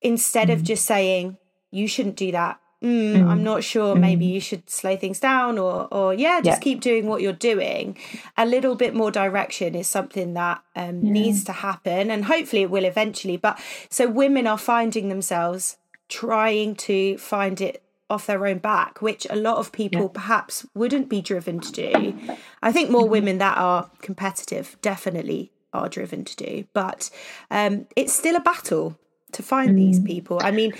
[0.00, 0.52] instead mm.
[0.52, 1.36] of just saying
[1.70, 3.28] you shouldn't do that mm, mm.
[3.28, 3.94] I'm not sure.
[3.94, 4.32] Maybe mm.
[4.32, 6.62] you should slow things down, or or yeah, just yeah.
[6.62, 7.96] keep doing what you're doing.
[8.36, 11.12] A little bit more direction is something that um, yeah.
[11.12, 13.36] needs to happen, and hopefully it will eventually.
[13.36, 17.81] But so women are finding themselves trying to find it
[18.12, 20.08] off their own back, which a lot of people yeah.
[20.12, 22.36] perhaps wouldn't be driven to do.
[22.62, 23.12] I think more mm-hmm.
[23.12, 27.10] women that are competitive definitely are driven to do, but
[27.50, 28.98] um, it's still a battle
[29.32, 29.76] to find mm.
[29.76, 30.38] these people.
[30.42, 30.74] I mean,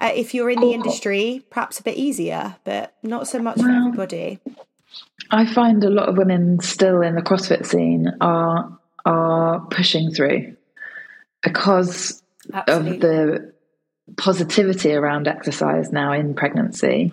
[0.00, 3.66] uh, if you're in the industry, perhaps a bit easier, but not so much well,
[3.66, 4.38] for everybody.
[5.30, 10.56] I find a lot of women still in the CrossFit scene are are pushing through
[11.42, 12.22] because
[12.52, 12.96] Absolutely.
[12.96, 13.52] of the
[14.16, 17.12] positivity around exercise now in pregnancy.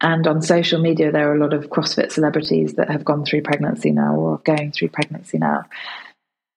[0.00, 3.42] And on social media, there are a lot of CrossFit celebrities that have gone through
[3.42, 5.64] pregnancy now or are going through pregnancy now.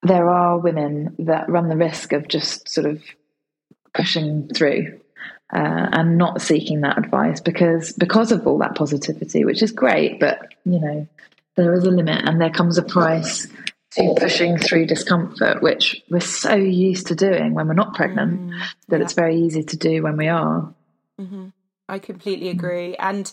[0.04, 3.02] There are women that run the risk of just sort of
[3.94, 5.00] pushing through
[5.54, 10.20] uh, and not seeking that advice because because of all that positivity, which is great,
[10.20, 11.08] but you know
[11.56, 13.48] there is a limit and there comes a price
[13.92, 18.60] to pushing through discomfort, which we're so used to doing when we're not pregnant mm,
[18.90, 19.04] that yeah.
[19.04, 20.74] it's very easy to do when we are.
[21.20, 21.48] Mm-hmm.
[21.90, 23.32] I completely agree, and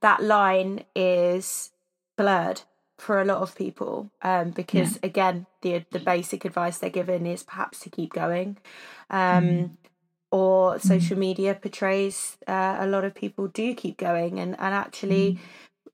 [0.00, 1.70] that line is
[2.16, 2.62] blurred
[2.98, 5.00] for a lot of people um, because yeah.
[5.02, 8.56] again the the basic advice they're given is perhaps to keep going
[9.10, 9.70] um, mm
[10.32, 10.80] or mm.
[10.80, 15.38] social media portrays uh, a lot of people do keep going and and actually mm.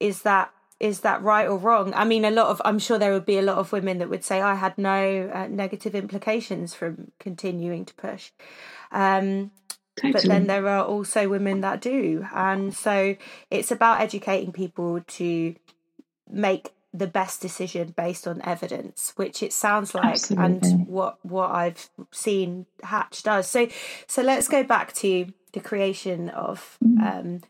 [0.01, 0.51] is that
[0.83, 3.39] is that right or wrong i mean a lot of i'm sure there would be
[3.39, 7.85] a lot of women that would say i had no uh, negative implications from continuing
[7.85, 8.31] to push
[8.91, 9.51] um,
[9.97, 10.13] Totally.
[10.13, 12.27] But then there are also women that do.
[12.35, 13.15] And so
[13.51, 15.55] it's about educating people to
[16.31, 20.45] make the best decision based on evidence which it sounds like Absolutely.
[20.45, 23.67] and what what i've seen hatch does so
[24.07, 27.01] so let's go back to the creation of mm.
[27.01, 27.41] um,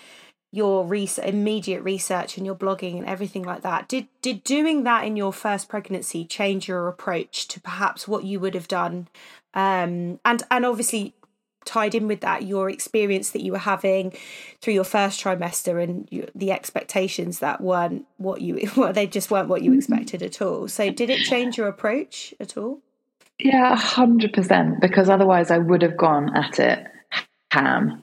[0.52, 5.04] your research, immediate research and your blogging and everything like that did did doing that
[5.04, 9.08] in your first pregnancy change your approach to perhaps what you would have done
[9.54, 11.14] um, and and obviously
[11.64, 14.12] tied in with that your experience that you were having
[14.60, 19.48] through your first trimester and the expectations that weren't what you well they just weren't
[19.48, 19.78] what you mm-hmm.
[19.78, 22.80] expected at all so did it change your approach at all
[23.38, 26.86] yeah 100% because otherwise i would have gone at it
[27.52, 28.02] ham.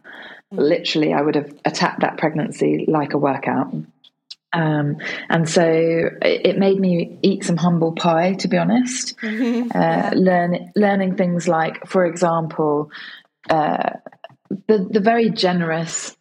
[0.52, 3.74] Literally i would have attacked that pregnancy like a workout
[4.52, 4.98] um,
[5.30, 9.16] and so it, it, made me eat some humble pie, to be honest.
[9.30, 9.78] Mm-hmm.
[9.78, 10.12] Uh, yeah.
[10.16, 12.90] learn, learning things like, for example,
[13.50, 13.92] uh,
[14.68, 16.16] the the very generous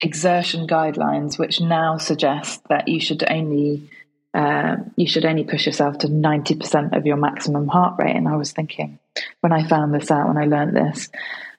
[0.00, 3.90] exertion guidelines, which now suggest that you should only
[4.32, 8.16] uh, you should only push yourself to ninety percent of your maximum heart rate.
[8.16, 8.98] And I was thinking,
[9.40, 11.08] when I found this out, when I learned this,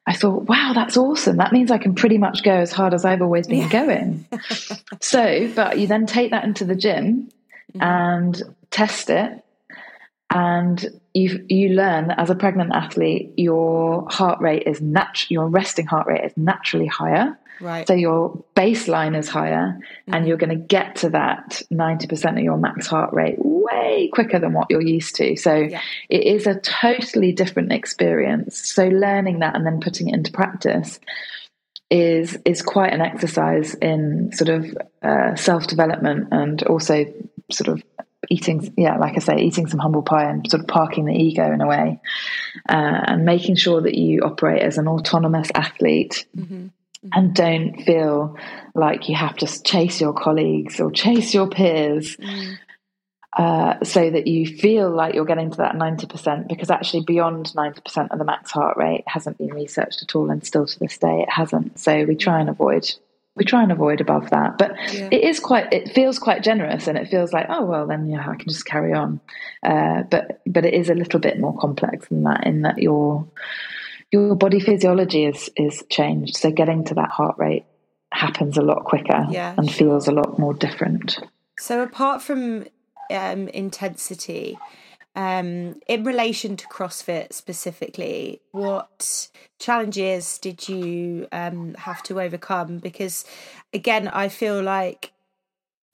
[0.07, 1.35] I thought, wow, that's awesome.
[1.37, 3.69] That means I can pretty much go as hard as I've always been yeah.
[3.69, 4.25] going.
[5.01, 7.29] so, but you then take that into the gym
[7.73, 7.81] mm-hmm.
[7.81, 8.41] and
[8.71, 9.43] test it
[10.29, 15.47] and you you learn that as a pregnant athlete your heart rate is nat- your
[15.47, 20.13] resting heart rate is naturally higher right so your baseline is higher mm-hmm.
[20.13, 24.39] and you're going to get to that 90% of your max heart rate way quicker
[24.39, 25.81] than what you're used to so yeah.
[26.09, 30.99] it is a totally different experience so learning that and then putting it into practice
[31.89, 37.05] is is quite an exercise in sort of uh, self development and also
[37.49, 37.81] sort of
[38.29, 41.51] eating, yeah, like I say, eating some humble pie and sort of parking the ego
[41.51, 41.99] in a way,
[42.69, 46.25] uh, and making sure that you operate as an autonomous athlete.
[46.35, 46.67] Mm-hmm.
[47.13, 48.35] And don't feel
[48.73, 52.17] like you have to chase your colleagues or chase your peers.
[52.17, 52.57] Mm.
[53.37, 58.11] uh, so that you feel like you're getting to that 90% because actually beyond 90%
[58.11, 61.21] of the max heart rate hasn't been researched at all and still to this day
[61.21, 62.89] it hasn't so we try and avoid
[63.35, 65.09] we try and avoid above that but yeah.
[65.11, 68.27] it is quite it feels quite generous and it feels like oh well then yeah
[68.27, 69.19] i can just carry on
[69.63, 73.27] uh, but but it is a little bit more complex than that in that your
[74.11, 76.37] your body physiology is is changed.
[76.37, 77.65] So getting to that heart rate
[78.11, 81.19] happens a lot quicker yeah, and feels a lot more different.
[81.59, 82.65] So apart from
[83.11, 84.57] um, intensity
[85.17, 92.77] um, in relation to CrossFit specifically, what challenges did you um, have to overcome?
[92.77, 93.25] Because
[93.73, 95.13] again, I feel like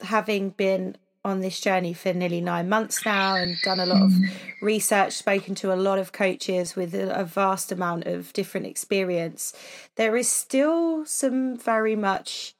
[0.02, 4.12] having been on this journey for nearly nine months now and done a lot of
[4.60, 9.54] research, spoken to a lot of coaches with a vast amount of different experience,
[9.96, 12.54] there is still some very much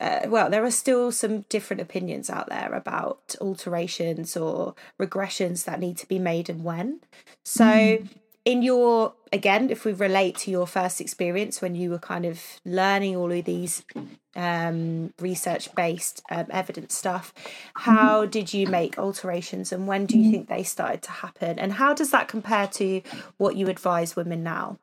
[0.00, 5.78] uh, well, there are still some different opinions out there about alterations or regressions that
[5.78, 6.98] need to be made and when.
[7.44, 8.08] So, mm.
[8.44, 12.40] In your, again, if we relate to your first experience when you were kind of
[12.64, 13.84] learning all of these
[14.34, 17.32] um, research based um, evidence stuff,
[17.74, 18.30] how mm.
[18.30, 20.32] did you make alterations and when do you mm-hmm.
[20.32, 21.58] think they started to happen?
[21.58, 23.02] And how does that compare to
[23.36, 24.78] what you advise women now?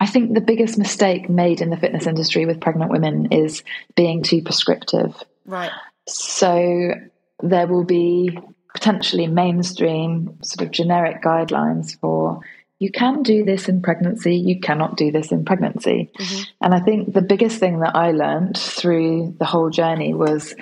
[0.00, 3.62] I think the biggest mistake made in the fitness industry with pregnant women is
[3.94, 5.14] being too prescriptive.
[5.44, 5.70] Right.
[6.08, 6.94] So
[7.42, 8.38] there will be
[8.72, 12.40] potentially mainstream sort of generic guidelines for
[12.80, 16.10] you can do this in pregnancy, you cannot do this in pregnancy.
[16.18, 16.42] Mm-hmm.
[16.62, 20.54] And I think the biggest thing that I learned through the whole journey was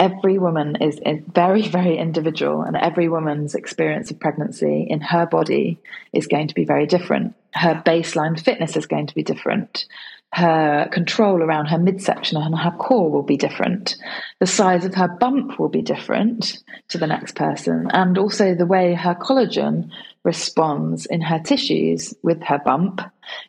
[0.00, 0.98] every woman is
[1.32, 5.78] very, very individual, and every woman's experience of pregnancy in her body
[6.14, 7.34] is going to be very different.
[7.52, 9.84] Her baseline fitness is going to be different
[10.32, 13.96] her control around her midsection and her core will be different.
[14.38, 17.88] The size of her bump will be different to the next person.
[17.92, 19.90] And also the way her collagen
[20.26, 23.00] responds in her tissues with her bump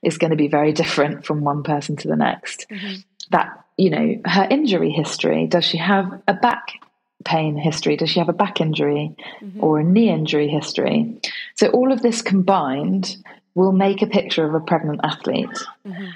[0.04, 2.68] is going to be very different from one person to the next.
[2.70, 2.96] Mm-hmm.
[3.32, 6.80] That, you know, her injury history does she have a back
[7.26, 7.98] pain history?
[7.98, 9.62] Does she have a back injury mm-hmm.
[9.62, 11.20] or a knee injury history?
[11.56, 13.18] So all of this combined
[13.56, 15.58] will make a picture of a pregnant athlete.
[15.86, 16.08] Mm-hmm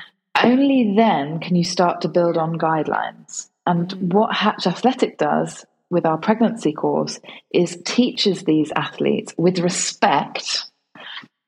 [0.43, 3.49] only then can you start to build on guidelines.
[3.65, 4.13] And mm.
[4.13, 7.19] what Hatch Athletic does with our pregnancy course
[7.53, 10.63] is teaches these athletes with respect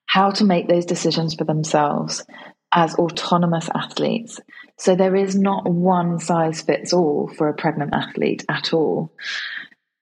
[0.05, 2.23] how to make those decisions for themselves
[2.71, 4.39] as autonomous athletes.
[4.77, 9.11] So there is not one size fits all for a pregnant athlete at all.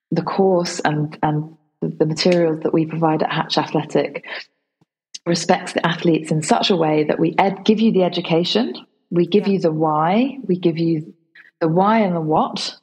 [0.10, 4.26] The course and, and the materials that we provide at Hatch Athletic
[5.26, 8.74] respects the athletes in such a way that we ed- give you the education,
[9.12, 9.54] we give yeah.
[9.54, 11.14] you the why, we give you
[11.60, 12.76] the why and the what,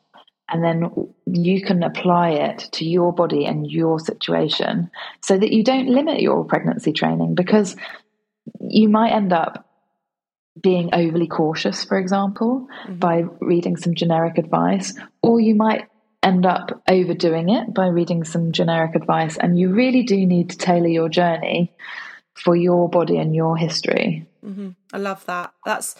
[0.48, 0.90] and then
[1.26, 4.90] you can apply it to your body and your situation
[5.22, 7.76] so that you don't limit your pregnancy training because
[8.60, 9.66] you might end up
[10.60, 12.98] being overly cautious, for example, mm-hmm.
[12.98, 15.88] by reading some generic advice, or you might
[16.22, 19.36] end up overdoing it by reading some generic advice.
[19.36, 21.72] And you really do need to tailor your journey
[22.34, 24.26] for your body and your history.
[24.44, 24.70] Mm-hmm.
[24.92, 25.52] I love that.
[25.64, 25.94] That's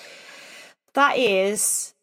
[0.94, 1.94] that is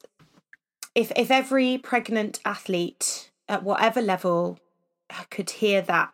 [0.96, 4.58] if if every pregnant athlete at whatever level
[5.30, 6.12] could hear that,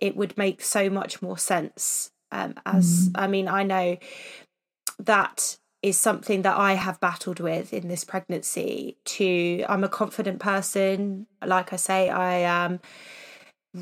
[0.00, 2.12] it would make so much more sense.
[2.30, 3.12] Um, as mm.
[3.14, 3.96] I mean, I know
[4.98, 8.98] that is something that I have battled with in this pregnancy.
[9.04, 12.80] To I'm a confident person, like I say, I am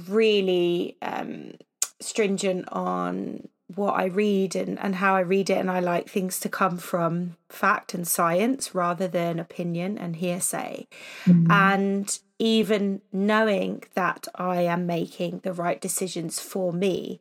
[0.08, 1.52] really um,
[2.00, 6.40] stringent on what I read and, and how I read it, and I like things
[6.40, 10.86] to come from fact and science rather than opinion and hearsay.
[11.24, 11.50] Mm-hmm.
[11.50, 17.20] And even knowing that I am making the right decisions for me,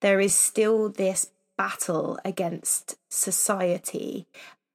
[0.00, 4.26] there is still this battle against society.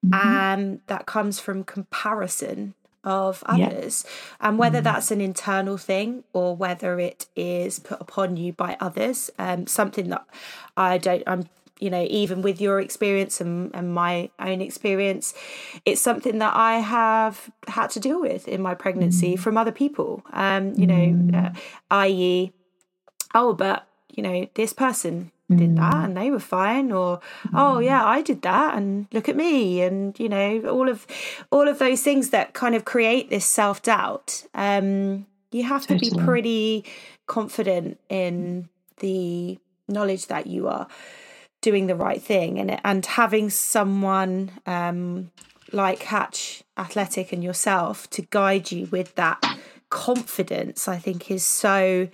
[0.05, 0.13] Mm-hmm.
[0.13, 4.47] And that comes from comparison of others yeah.
[4.47, 4.83] and whether mm.
[4.83, 10.09] that's an internal thing or whether it is put upon you by others um, something
[10.09, 10.25] that
[10.75, 11.47] i don't i'm
[11.79, 15.33] you know even with your experience and, and my own experience
[15.85, 19.39] it's something that i have had to deal with in my pregnancy mm.
[19.39, 21.35] from other people um you know mm.
[21.35, 21.51] uh,
[21.91, 22.51] i.e
[23.33, 26.05] oh but you know this person did that mm.
[26.05, 27.19] and they were fine or
[27.53, 27.85] oh mm.
[27.85, 31.05] yeah i did that and look at me and you know all of
[31.51, 36.11] all of those things that kind of create this self-doubt um you have to be
[36.17, 36.83] pretty
[37.27, 38.67] confident in
[38.97, 40.87] the knowledge that you are
[41.61, 45.29] doing the right thing and and having someone um
[45.71, 49.43] like hatch athletic and yourself to guide you with that
[49.89, 52.07] confidence i think is so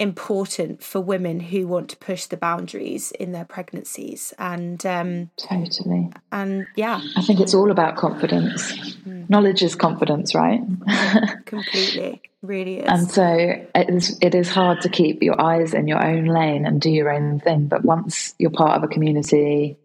[0.00, 4.32] important for women who want to push the boundaries in their pregnancies.
[4.38, 6.10] And um totally.
[6.32, 7.00] and yeah.
[7.16, 8.72] I think it's all about confidence.
[9.00, 9.28] Mm.
[9.28, 10.60] knowledge is confidence right?
[11.44, 12.22] Completely.
[12.42, 12.88] Really is.
[12.88, 16.64] And so it is it is hard to keep your eyes in your own lane
[16.64, 17.66] and do your own thing.
[17.66, 19.76] But once you're part of a community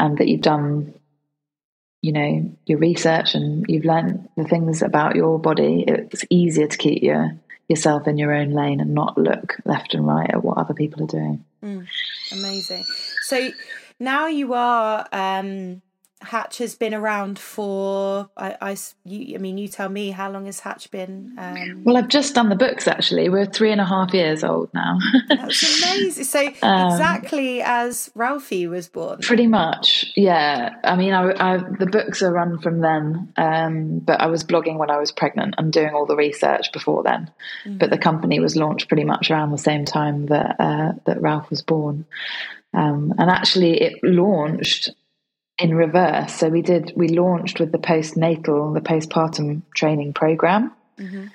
[0.00, 0.92] and that you've done
[2.02, 6.76] you know your research and you've learned the things about your body it's easier to
[6.76, 7.32] keep your
[7.68, 11.02] yourself in your own lane and not look left and right at what other people
[11.02, 11.44] are doing.
[11.62, 11.86] Mm,
[12.32, 12.84] amazing.
[13.22, 13.50] So
[13.98, 15.82] now you are um,
[16.22, 20.46] Hatch has been around for I, I, you, I mean you tell me how long
[20.46, 21.84] has Hatch been um...
[21.84, 23.28] well I've just done the books actually.
[23.28, 24.98] We're three and a half years old now.
[25.28, 26.24] That's amazing.
[26.24, 29.18] So um, exactly as Ralphie was born.
[29.20, 30.76] Pretty much yeah.
[30.84, 34.78] I mean I, I the books are run from then um, but I was blogging
[34.78, 37.30] when I was pregnant and doing all the research before then.
[37.64, 37.78] Mm-hmm.
[37.78, 41.50] but the company was launched pretty much around the same time that uh, that Ralph
[41.50, 42.06] was born.
[42.72, 44.90] Um, and actually it launched
[45.58, 46.34] in reverse.
[46.34, 51.26] So we did we launched with the postnatal, the postpartum training program, mm-hmm.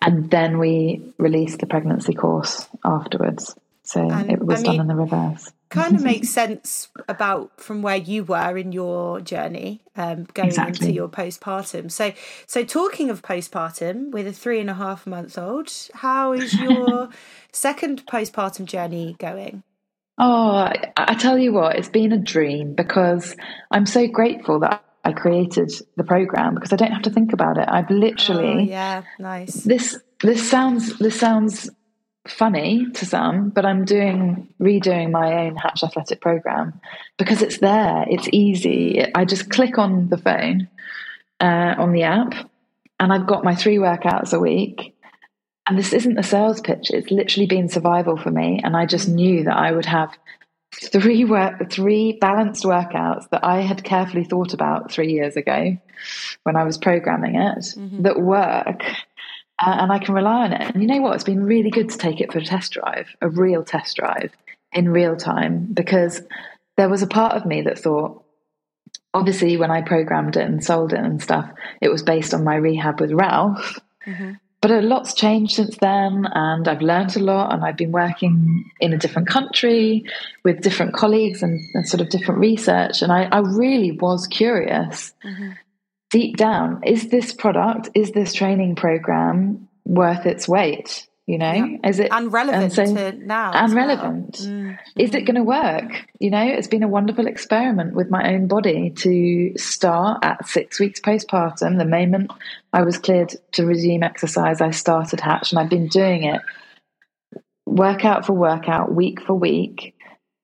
[0.00, 3.54] and then we released the pregnancy course afterwards.
[3.86, 5.52] So and, it was I mean, done in the reverse.
[5.68, 10.86] Kind of makes sense about from where you were in your journey, um, going exactly.
[10.86, 11.90] into your postpartum.
[11.90, 12.12] So,
[12.46, 17.10] so talking of postpartum with a three and a half month old, how is your
[17.52, 19.64] second postpartum journey going?
[20.16, 23.34] Oh, I, tell you what, it's been a dream because
[23.70, 27.58] I'm so grateful that I created the program because I don't have to think about
[27.58, 27.68] it.
[27.68, 29.54] I've literally oh, yeah, nice.
[29.54, 31.68] This this sounds this sounds
[32.28, 36.80] funny to some, but I'm doing redoing my own Hatch Athletic program
[37.18, 38.06] because it's there.
[38.08, 39.04] It's easy.
[39.14, 40.68] I just click on the phone
[41.40, 42.34] uh, on the app,
[43.00, 44.93] and I've got my three workouts a week
[45.66, 48.60] and this isn't a sales pitch it's literally been survival for me.
[48.62, 50.16] And i just knew that i would have
[50.74, 55.76] three work three balanced workouts that i had carefully thought about three years ago
[56.42, 58.02] when i was programming it mm-hmm.
[58.02, 58.82] that work
[59.60, 60.74] uh, and i can rely on it.
[60.74, 61.14] And you know what?
[61.14, 64.32] It's been really good to take it for a test drive a real test drive
[64.72, 66.22] in real time because
[66.76, 68.22] there was a part of me that thought
[69.12, 71.48] obviously when i programmed it and sold it and stuff
[71.80, 73.78] it was based on my rehab with ralph.
[74.04, 74.32] Mm-hmm
[74.64, 78.64] but a lot's changed since then and i've learned a lot and i've been working
[78.80, 80.02] in a different country
[80.42, 85.12] with different colleagues and, and sort of different research and i, I really was curious
[85.22, 85.50] mm-hmm.
[86.08, 91.52] deep down is this product is this training program worth its weight you know?
[91.52, 91.88] Yeah.
[91.88, 94.50] is it and relevant so, to now and relevant well.
[94.50, 94.74] mm-hmm.
[94.98, 96.06] is it going to work?
[96.20, 100.78] You know it's been a wonderful experiment with my own body to start at six
[100.78, 102.30] weeks postpartum the moment
[102.72, 106.40] i was cleared to resume exercise i started hatch and i've been doing it
[107.66, 109.94] workout for workout week for week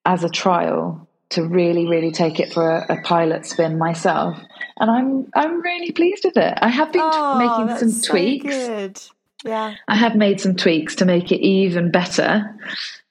[0.05, 4.39] as a trial to really really take it for a, a pilot spin myself.
[4.79, 6.59] And i'm i'm really pleased with it.
[6.61, 8.45] I have been oh, making some so tweaks.
[8.45, 9.01] good
[9.45, 9.75] yeah.
[9.89, 12.55] I have made some tweaks to make it even better.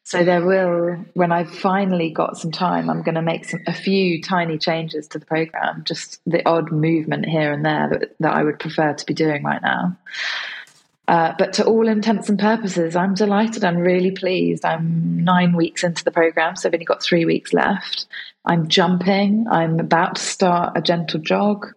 [0.03, 3.73] So there will, when I've finally got some time, I'm going to make some, a
[3.73, 8.33] few tiny changes to the program, just the odd movement here and there that, that
[8.33, 9.95] I would prefer to be doing right now.
[11.07, 13.63] Uh, but to all intents and purposes, I'm delighted.
[13.63, 14.65] I'm really pleased.
[14.65, 18.07] I'm nine weeks into the program, so I've only got three weeks left.
[18.45, 19.45] I'm jumping.
[19.49, 21.67] I'm about to start a gentle jog.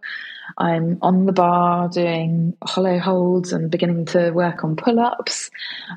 [0.57, 5.51] I'm on the bar doing hollow holds and beginning to work on pull ups.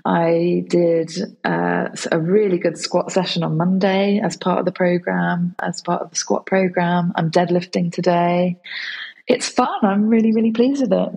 [0.04, 1.12] I did
[1.44, 6.02] uh, a really good squat session on Monday as part of the program, as part
[6.02, 7.14] of the squat program.
[7.16, 8.58] I'm deadlifting today.
[9.28, 9.80] It's fun.
[9.84, 11.10] I'm really, really pleased with it.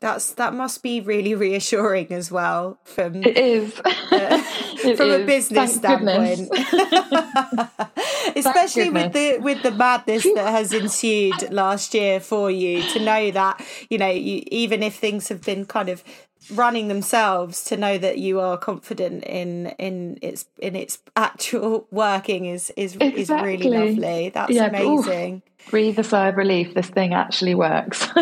[0.00, 5.22] That's that must be really reassuring as well from it is uh, it from is.
[5.22, 6.50] a business Thank standpoint,
[8.36, 13.30] especially with the with the madness that has ensued last year for you to know
[13.32, 16.04] that you know you, even if things have been kind of
[16.52, 22.46] running themselves to know that you are confident in in its in its actual working
[22.46, 23.20] is is exactly.
[23.20, 24.28] is really lovely.
[24.30, 25.42] That's yeah, amazing.
[25.70, 28.06] Breathe a sigh of relief this thing actually works.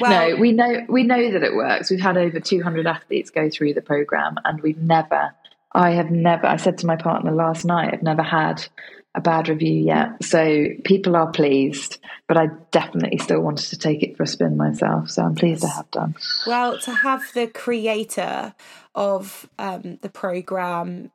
[0.00, 1.90] Well, no we know we know that it works.
[1.90, 5.34] We've had over 200 athletes go through the program and we've never
[5.72, 8.66] i have never i said to my partner last night i've never had
[9.14, 10.22] a bad review yet.
[10.22, 14.56] So people are pleased but i definitely still wanted to take it for a spin
[14.56, 15.10] myself.
[15.10, 15.72] So i'm pleased yes.
[15.72, 16.14] i have done.
[16.46, 18.54] Well to have the creator
[18.94, 21.10] of um, the program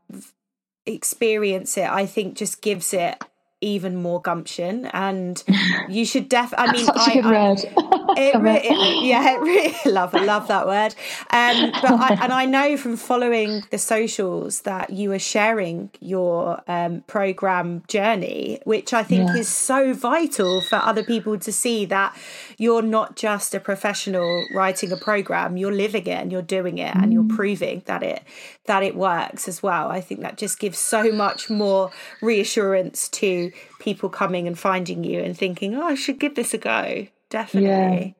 [0.86, 3.24] experience it i think just gives it
[3.66, 5.43] even more gumption and
[5.89, 9.76] you should def I mean Such I, a good I, it, really, yeah, it really
[9.91, 10.95] love I love that word.
[11.32, 16.61] Um, but I, and I know from following the socials that you are sharing your
[16.68, 19.38] um, program journey, which I think yeah.
[19.38, 22.16] is so vital for other people to see that
[22.57, 26.93] you're not just a professional writing a program, you're living it and you're doing it
[26.93, 27.03] mm.
[27.03, 27.36] and you're mm.
[27.36, 28.24] proving that it
[28.66, 29.89] that it works as well.
[29.89, 31.91] I think that just gives so much more
[32.22, 36.58] reassurance to people coming and finding you and thinking, oh, I should give this a
[36.58, 37.08] go.
[37.30, 38.16] Definitely.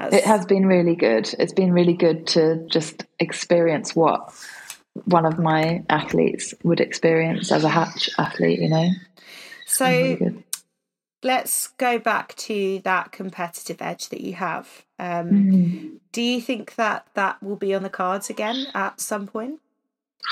[0.00, 0.08] Yeah.
[0.10, 1.32] It has been really good.
[1.38, 4.32] It's been really good to just experience what
[5.04, 8.90] one of my athletes would experience as a hatch athlete, you know?
[9.66, 10.44] So really
[11.22, 14.84] let's go back to that competitive edge that you have.
[14.98, 15.90] Um, mm.
[16.12, 19.60] Do you think that that will be on the cards again at some point?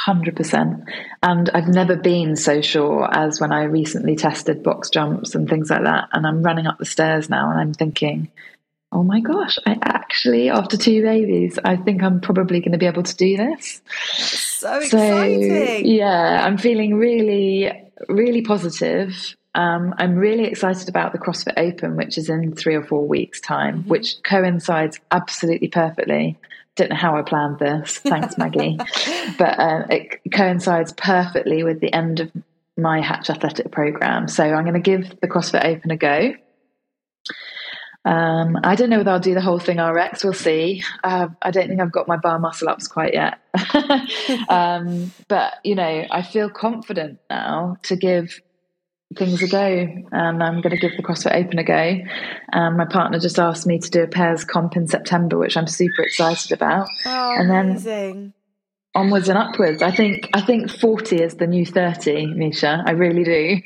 [0.07, 0.85] 100%.
[1.23, 5.71] And I've never been so sure as when I recently tested box jumps and things
[5.71, 6.09] like that.
[6.13, 8.29] And I'm running up the stairs now and I'm thinking,
[8.93, 12.87] oh my gosh, I actually, after two babies, I think I'm probably going to be
[12.87, 13.81] able to do this.
[14.17, 15.87] So exciting.
[15.87, 17.71] Yeah, I'm feeling really,
[18.09, 19.37] really positive.
[19.55, 23.41] Um, I'm really excited about the CrossFit Open, which is in three or four weeks'
[23.41, 23.89] time, mm-hmm.
[23.89, 26.39] which coincides absolutely perfectly
[26.77, 27.99] don't know how I planned this.
[27.99, 28.77] Thanks, Maggie.
[29.39, 32.31] but uh, it coincides perfectly with the end of
[32.77, 34.29] my Hatch Athletic program.
[34.29, 36.35] So I'm going to give the CrossFit Open a go.
[38.05, 40.23] Um, I don't know whether I'll do the whole thing RX.
[40.23, 40.85] We'll see.
[41.03, 43.41] Uh, I don't think I've got my bar muscle ups quite yet.
[44.49, 48.41] um, but, you know, I feel confident now to give
[49.15, 51.99] things a go and I'm going to give the CrossFit Open a go.
[52.53, 55.67] Um, my partner just asked me to do a pairs comp in September, which I'm
[55.69, 56.89] super excited about.
[57.05, 58.33] Oh, and then amazing.
[58.95, 59.81] onwards and upwards.
[59.81, 62.83] I think I think 40 is the new 30, Meisha.
[62.85, 63.61] I really do.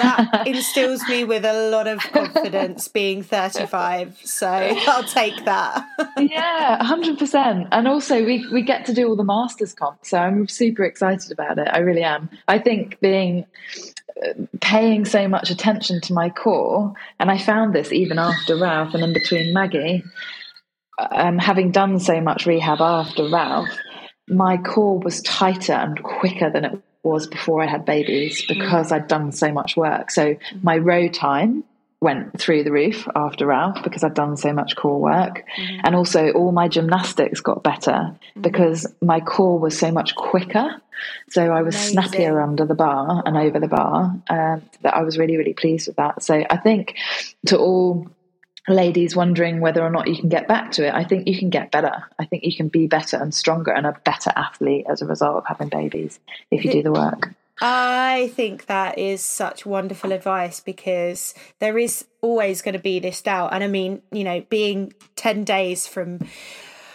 [0.00, 4.18] That instills me with a lot of confidence being 35.
[4.24, 5.86] So I'll take that.
[6.18, 7.68] yeah, 100%.
[7.70, 10.04] And also we we get to do all the masters comp.
[10.04, 11.68] So I'm super excited about it.
[11.70, 12.28] I really am.
[12.48, 13.46] I think being
[14.60, 19.02] paying so much attention to my core, and I found this even after Ralph and
[19.02, 20.04] in between Maggie,
[20.98, 23.70] um, having done so much rehab after Ralph,
[24.28, 29.08] my core was tighter and quicker than it was before I had babies because I'd
[29.08, 30.10] done so much work.
[30.10, 31.64] So my row time
[32.00, 35.44] went through the roof after Ralph because I'd done so much core work.
[35.58, 35.80] Mm-hmm.
[35.84, 38.40] And also, all my gymnastics got better mm-hmm.
[38.40, 40.80] because my core was so much quicker.
[41.28, 41.92] So I was Amazing.
[41.92, 44.16] snappier under the bar and over the bar.
[44.28, 46.22] Um, that I was really, really pleased with that.
[46.22, 46.96] So I think
[47.46, 48.10] to all
[48.68, 51.50] ladies wondering whether or not you can get back to it, I think you can
[51.50, 52.04] get better.
[52.18, 55.36] I think you can be better and stronger and a better athlete as a result
[55.36, 56.18] of having babies
[56.50, 57.34] if you do the work.
[57.60, 63.20] I think that is such wonderful advice because there is always going to be this
[63.20, 63.52] doubt.
[63.52, 66.20] And I mean, you know, being 10 days from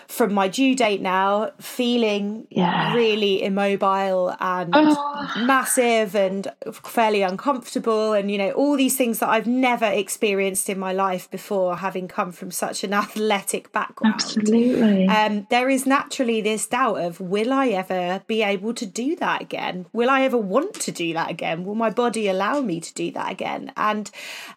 [0.08, 2.94] from my due date now, feeling yeah.
[2.94, 5.32] really immobile and oh.
[5.46, 6.48] massive and
[6.84, 11.30] fairly uncomfortable, and you know, all these things that I've never experienced in my life
[11.32, 14.16] before, having come from such an athletic background.
[14.16, 15.08] Absolutely.
[15.08, 19.42] Um, there is naturally this doubt of will I ever be able to do that
[19.42, 19.86] again?
[19.94, 21.66] Will I ever want to do that again?
[21.66, 23.72] Will my body allow me to do that again?
[23.76, 24.10] And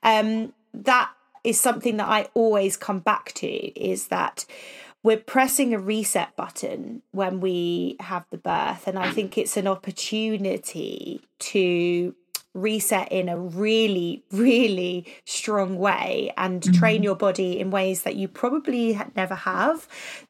[0.02, 1.10] um, that
[1.44, 4.44] is something that I always come back to is that
[5.08, 8.86] we're pressing a reset button when we have the birth.
[8.86, 12.14] And I think it's an opportunity to
[12.54, 16.72] reset in a really, really strong way and mm-hmm.
[16.72, 19.86] train your body in ways that you probably never have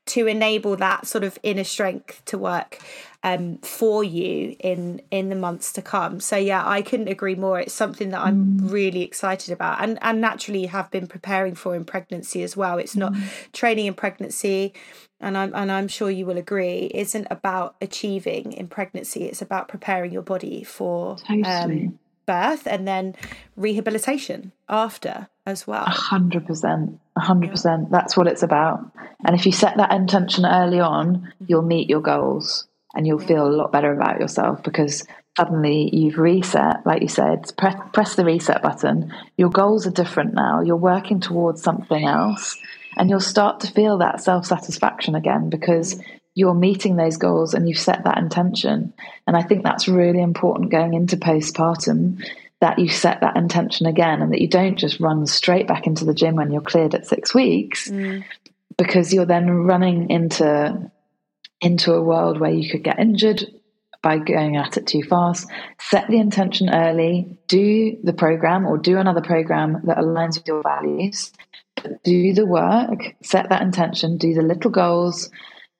[0.06, 2.78] to enable that sort of inner strength to work
[3.22, 6.20] um, for you in in the months to come.
[6.20, 7.58] So yeah, I couldn't agree more.
[7.58, 8.72] It's something that I'm mm.
[8.72, 12.78] really excited about, and and naturally have been preparing for in pregnancy as well.
[12.78, 13.52] It's not mm.
[13.52, 14.72] training in pregnancy,
[15.20, 19.24] and I'm and I'm sure you will agree, isn't about achieving in pregnancy.
[19.24, 21.86] It's about preparing your body for totally.
[21.86, 21.98] um,
[22.28, 23.16] birth and then
[23.56, 25.84] rehabilitation after as well.
[25.84, 27.00] A hundred percent.
[27.16, 27.90] A hundred percent.
[27.90, 28.92] That's what it's about.
[29.24, 33.46] And if you set that intention early on, you'll meet your goals and you'll feel
[33.46, 35.06] a lot better about yourself because
[35.38, 39.10] suddenly you've reset, like you said, press, press the reset button.
[39.38, 40.60] Your goals are different now.
[40.60, 42.58] You're working towards something else,
[42.98, 45.98] and you'll start to feel that self satisfaction again because
[46.38, 48.92] you're meeting those goals and you've set that intention.
[49.26, 52.24] And I think that's really important going into postpartum
[52.60, 56.04] that you set that intention again and that you don't just run straight back into
[56.04, 58.22] the gym when you're cleared at six weeks mm.
[58.76, 60.88] because you're then running into
[61.60, 63.44] into a world where you could get injured
[64.00, 65.48] by going at it too fast.
[65.80, 70.62] Set the intention early, do the program or do another program that aligns with your
[70.62, 71.32] values.
[72.04, 75.30] do the work, set that intention, do the little goals,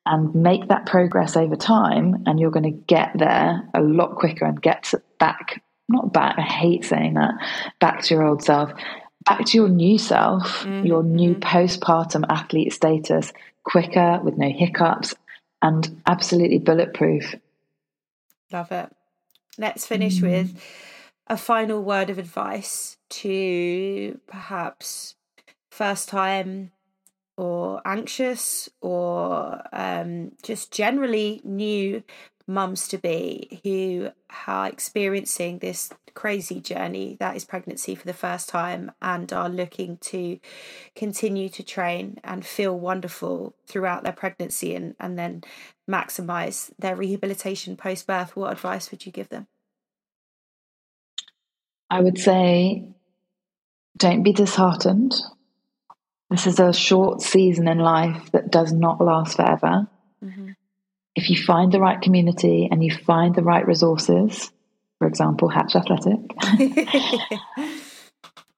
[0.08, 2.24] and make that progress over time.
[2.26, 6.42] And you're going to get there a lot quicker and get back, not back, I
[6.42, 7.34] hate saying that,
[7.78, 8.72] back to your old self,
[9.26, 10.86] back to your new self, mm-hmm.
[10.86, 13.32] your new postpartum athlete status
[13.64, 15.14] quicker with no hiccups
[15.60, 17.34] and absolutely bulletproof.
[18.50, 18.90] Love it.
[19.58, 20.22] Let's finish mm.
[20.22, 20.62] with
[21.26, 25.16] a final word of advice to perhaps
[25.70, 26.70] first time
[27.38, 32.02] or anxious or um, just generally new
[32.48, 34.10] mums to be who
[34.46, 39.98] are experiencing this crazy journey that is pregnancy for the first time and are looking
[39.98, 40.40] to
[40.96, 45.44] continue to train and feel wonderful throughout their pregnancy and, and then
[45.88, 49.46] maximize their rehabilitation post birth, what advice would you give them?
[51.88, 52.88] I would say
[53.96, 55.14] don't be disheartened.
[56.30, 59.88] This is a short season in life that does not last forever.
[60.22, 60.50] Mm-hmm.
[61.14, 64.50] If you find the right community and you find the right resources,
[64.98, 66.20] for example, Hatch Athletic,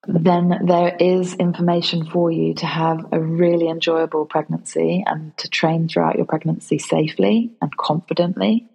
[0.06, 5.88] then there is information for you to have a really enjoyable pregnancy and to train
[5.88, 8.68] throughout your pregnancy safely and confidently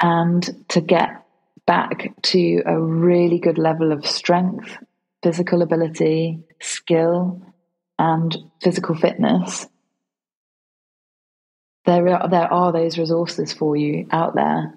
[0.00, 1.24] and to get
[1.66, 4.78] back to a really good level of strength,
[5.22, 7.40] physical ability, skill,
[8.02, 9.68] and physical fitness.
[11.86, 14.74] There are, there are those resources for you out there.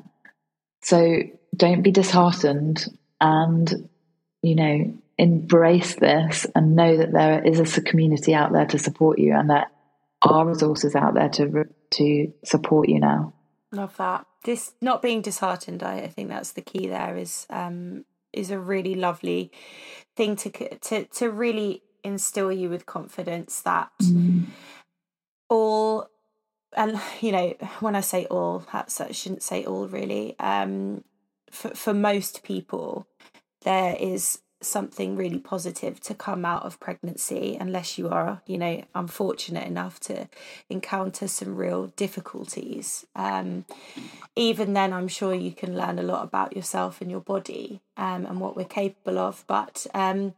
[0.83, 1.23] So
[1.55, 2.85] don't be disheartened
[3.19, 3.89] and,
[4.43, 9.17] you know, embrace this and know that there is a community out there to support
[9.17, 9.65] you and there
[10.21, 13.33] are resources out there to to support you now.
[13.71, 14.25] Love that.
[14.43, 16.87] This not being disheartened, I, I think that's the key.
[16.87, 19.51] There is um, is a really lovely
[20.15, 24.45] thing to to to really instill you with confidence that mm.
[25.49, 26.09] all
[26.75, 30.37] and you know when I say all, perhaps I shouldn't say all really.
[30.39, 31.03] Um,
[31.49, 33.07] for for most people,
[33.63, 38.83] there is something really positive to come out of pregnancy unless you are you know
[38.95, 40.27] unfortunate enough to
[40.69, 43.65] encounter some real difficulties um,
[44.35, 48.25] even then i'm sure you can learn a lot about yourself and your body um,
[48.25, 50.33] and what we're capable of but um,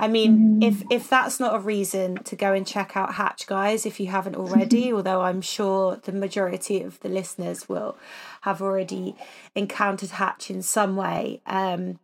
[0.00, 0.64] I mean, mm.
[0.64, 4.06] if if that's not a reason to go and check out Hatch, guys, if you
[4.06, 7.98] haven't already, although I'm sure the majority of the listeners will
[8.40, 9.14] have already
[9.54, 12.00] encountered Hatch in some way, um,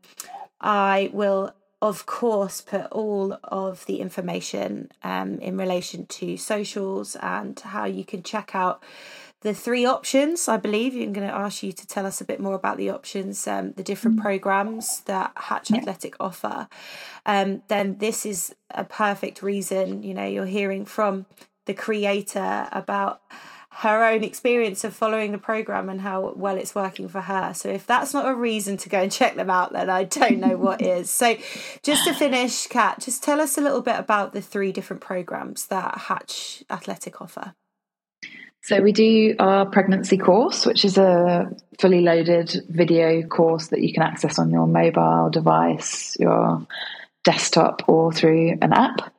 [0.60, 7.58] I will, of course, put all of the information um, in relation to socials and
[7.58, 8.82] how you can check out
[9.46, 10.48] the three options.
[10.48, 12.90] I believe I'm going to ask you to tell us a bit more about the
[12.90, 14.22] options, um, the different mm.
[14.22, 15.76] programs that Hatch yeah.
[15.76, 16.66] Athletic offer.
[17.24, 20.02] Um, then this is a perfect reason.
[20.02, 21.26] You know, you're hearing from
[21.66, 23.20] the creator about
[23.70, 27.54] her own experience of following the program and how well it's working for her.
[27.54, 30.40] So if that's not a reason to go and check them out, then I don't
[30.40, 31.08] know what is.
[31.08, 31.36] So
[31.84, 35.66] just to finish, Kat, just tell us a little bit about the three different programs
[35.66, 37.54] that Hatch Athletic offer.
[38.66, 41.48] So we do our pregnancy course, which is a
[41.78, 46.66] fully loaded video course that you can access on your mobile device, your
[47.22, 49.14] desktop or through an app.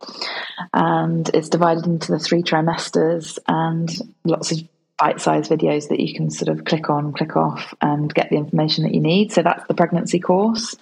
[0.74, 3.90] And it's divided into the three trimesters and
[4.26, 4.68] lots of
[5.00, 8.36] bite sized videos that you can sort of click on, click off, and get the
[8.36, 9.32] information that you need.
[9.32, 10.76] So that's the pregnancy course.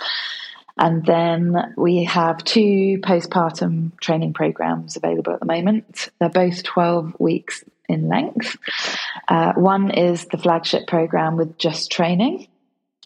[0.76, 6.10] And then we have two postpartum training programs available at the moment.
[6.20, 8.58] They're both 12 weeks in length.
[9.28, 12.48] Uh, one is the flagship program with Just Training,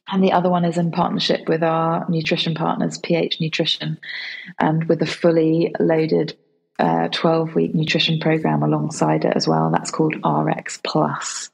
[0.08, 4.00] and the other one is in partnership with our nutrition partners, PH Nutrition,
[4.60, 6.38] and with a fully loaded
[6.80, 9.70] 12 uh, week nutrition program alongside it as well.
[9.70, 11.50] That's called RX Plus.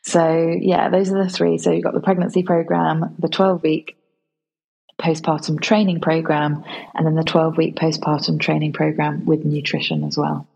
[0.00, 1.58] So, yeah, those are the three.
[1.58, 3.96] So, you've got the pregnancy program, the 12 week
[4.98, 6.64] postpartum training program,
[6.94, 10.46] and then the 12 week postpartum training program with nutrition as well.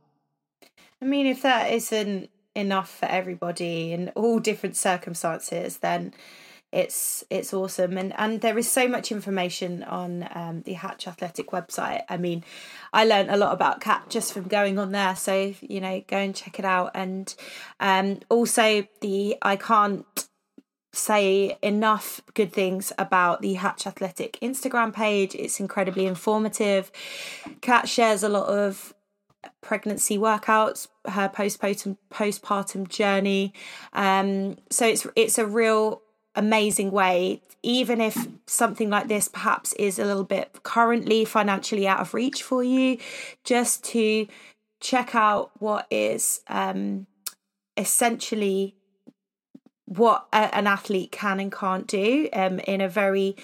[1.01, 6.15] I mean, if that isn't enough for everybody in all different circumstances, then
[6.73, 11.51] it's it's awesome and and there is so much information on um, the hatch athletic
[11.53, 12.43] website i mean
[12.93, 16.17] i learned a lot about Kat just from going on there so you know go
[16.17, 17.35] and check it out and
[17.79, 20.29] um, also the i can't
[20.93, 25.35] say enough good things about the Hatch Athletic Instagram page.
[25.35, 26.91] It's incredibly informative.
[27.61, 28.95] Kat shares a lot of
[29.67, 33.53] pregnancy workouts, her postpartum postpartum journey.
[33.93, 36.03] Um, so it's it's a real
[36.37, 42.01] amazing way, even if something like this perhaps is a little bit currently financially out
[42.01, 42.99] of reach for you,
[43.43, 44.29] just to
[44.81, 47.07] check out what is um,
[47.77, 48.77] essentially
[49.87, 53.37] what a, an athlete can and can't do um, in a very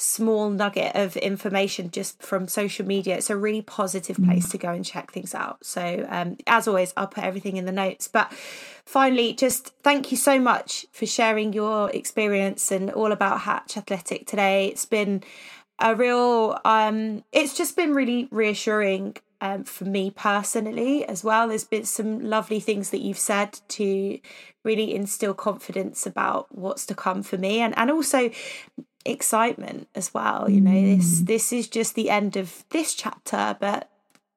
[0.00, 3.16] small nugget of information just from social media.
[3.16, 4.26] It's a really positive mm.
[4.26, 5.64] place to go and check things out.
[5.64, 8.08] So, um, as always, I'll put everything in the notes.
[8.08, 8.32] But
[8.84, 14.26] finally, just thank you so much for sharing your experience and all about Hatch Athletic
[14.26, 14.68] today.
[14.68, 15.22] It's been
[15.78, 21.48] a real, um, it's just been really reassuring um, for me personally as well.
[21.48, 24.18] There's been some lovely things that you've said to
[24.64, 28.30] really instill confidence about what's to come for me, and and also
[29.04, 30.48] excitement as well.
[30.48, 31.26] You know, this mm.
[31.26, 33.90] this is just the end of this chapter, but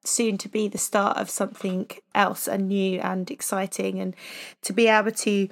[0.06, 4.14] soon to be the start of something else and new and exciting and
[4.62, 5.48] to be able to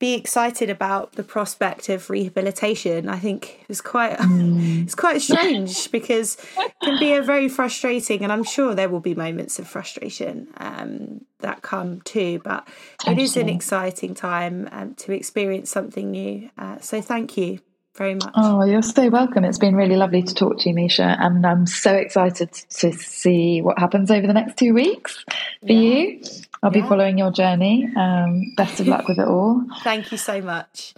[0.00, 4.82] be excited about the prospect of rehabilitation i think is quite mm.
[4.84, 9.00] it's quite strange because it can be a very frustrating and i'm sure there will
[9.00, 12.66] be moments of frustration um, that come too but
[13.06, 17.60] it is an exciting time um, to experience something new uh, so thank you
[17.96, 18.32] very much.
[18.34, 19.44] Oh, you're so welcome.
[19.44, 23.62] It's been really lovely to talk to you, Meisha, and I'm so excited to see
[23.62, 25.24] what happens over the next two weeks
[25.60, 25.78] for yeah.
[25.78, 26.22] you.
[26.62, 26.82] I'll yeah.
[26.82, 27.88] be following your journey.
[27.96, 29.64] Um, best of luck with it all.
[29.82, 30.94] Thank you so much.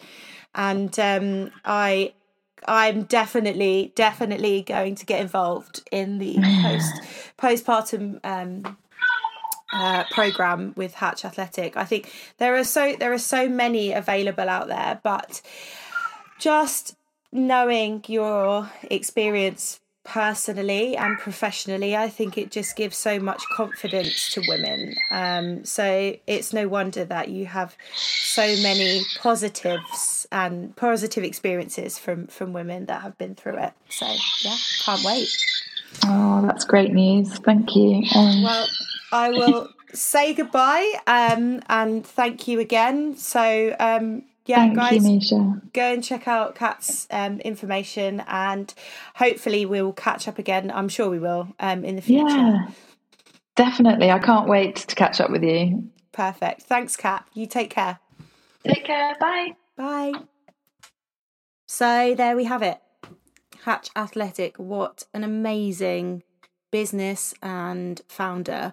[0.54, 2.12] And um, I
[2.66, 7.02] I'm definitely, definitely going to get involved in the post
[7.38, 8.76] postpartum um,
[9.72, 11.76] uh, program with Hatch Athletic.
[11.76, 15.42] I think there are so there are so many available out there, but
[16.38, 16.96] just
[17.32, 24.42] knowing your experience personally and professionally, I think it just gives so much confidence to
[24.48, 24.94] women.
[25.10, 32.28] Um, so it's no wonder that you have so many positives and positive experiences from
[32.28, 33.72] from women that have been through it.
[33.88, 34.06] So
[34.44, 35.28] yeah, can't wait.
[36.04, 37.32] Oh, that's great news.
[37.38, 38.04] Thank you.
[38.14, 38.42] Um...
[38.42, 38.68] Well,
[39.12, 43.16] I will say goodbye um, and thank you again.
[43.16, 48.72] So um, yeah, Thank guys, you, go and check out Kat's um, information, and
[49.16, 50.70] hopefully we'll catch up again.
[50.70, 52.28] I'm sure we will um, in the future.
[52.28, 52.68] Yeah,
[53.56, 54.10] definitely.
[54.10, 55.90] I can't wait to catch up with you.
[56.12, 56.62] Perfect.
[56.62, 57.26] Thanks, Kat.
[57.34, 57.98] You take care.
[58.64, 59.16] Take care.
[59.20, 59.56] Bye.
[59.76, 60.12] Bye.
[61.66, 62.78] So there we have it.
[63.64, 64.56] Hatch Athletic.
[64.58, 66.22] What an amazing
[66.70, 68.72] business and founder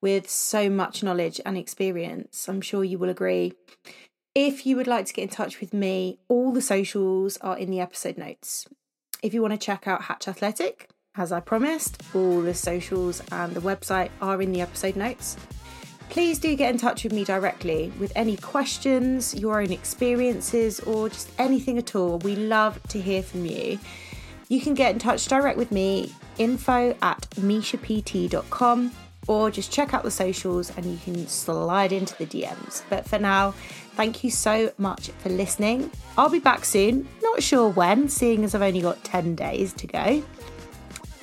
[0.00, 2.48] with so much knowledge and experience.
[2.48, 3.52] I'm sure you will agree.
[4.40, 7.72] If you would like to get in touch with me, all the socials are in
[7.72, 8.68] the episode notes.
[9.20, 13.52] If you want to check out Hatch Athletic, as I promised, all the socials and
[13.52, 15.36] the website are in the episode notes.
[16.08, 21.08] Please do get in touch with me directly with any questions, your own experiences, or
[21.08, 22.18] just anything at all.
[22.18, 23.80] We love to hear from you.
[24.48, 28.92] You can get in touch direct with me, info at meishapt.com,
[29.28, 32.82] or just check out the socials and you can slide into the DMs.
[32.90, 33.52] But for now,
[33.94, 35.90] thank you so much for listening.
[36.16, 39.86] I'll be back soon, not sure when, seeing as I've only got 10 days to
[39.86, 40.24] go.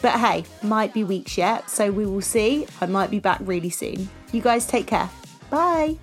[0.02, 2.68] But hey, might be weeks yet, so we will see.
[2.80, 4.08] I might be back really soon.
[4.32, 5.10] You guys take care.
[5.50, 5.98] Bye.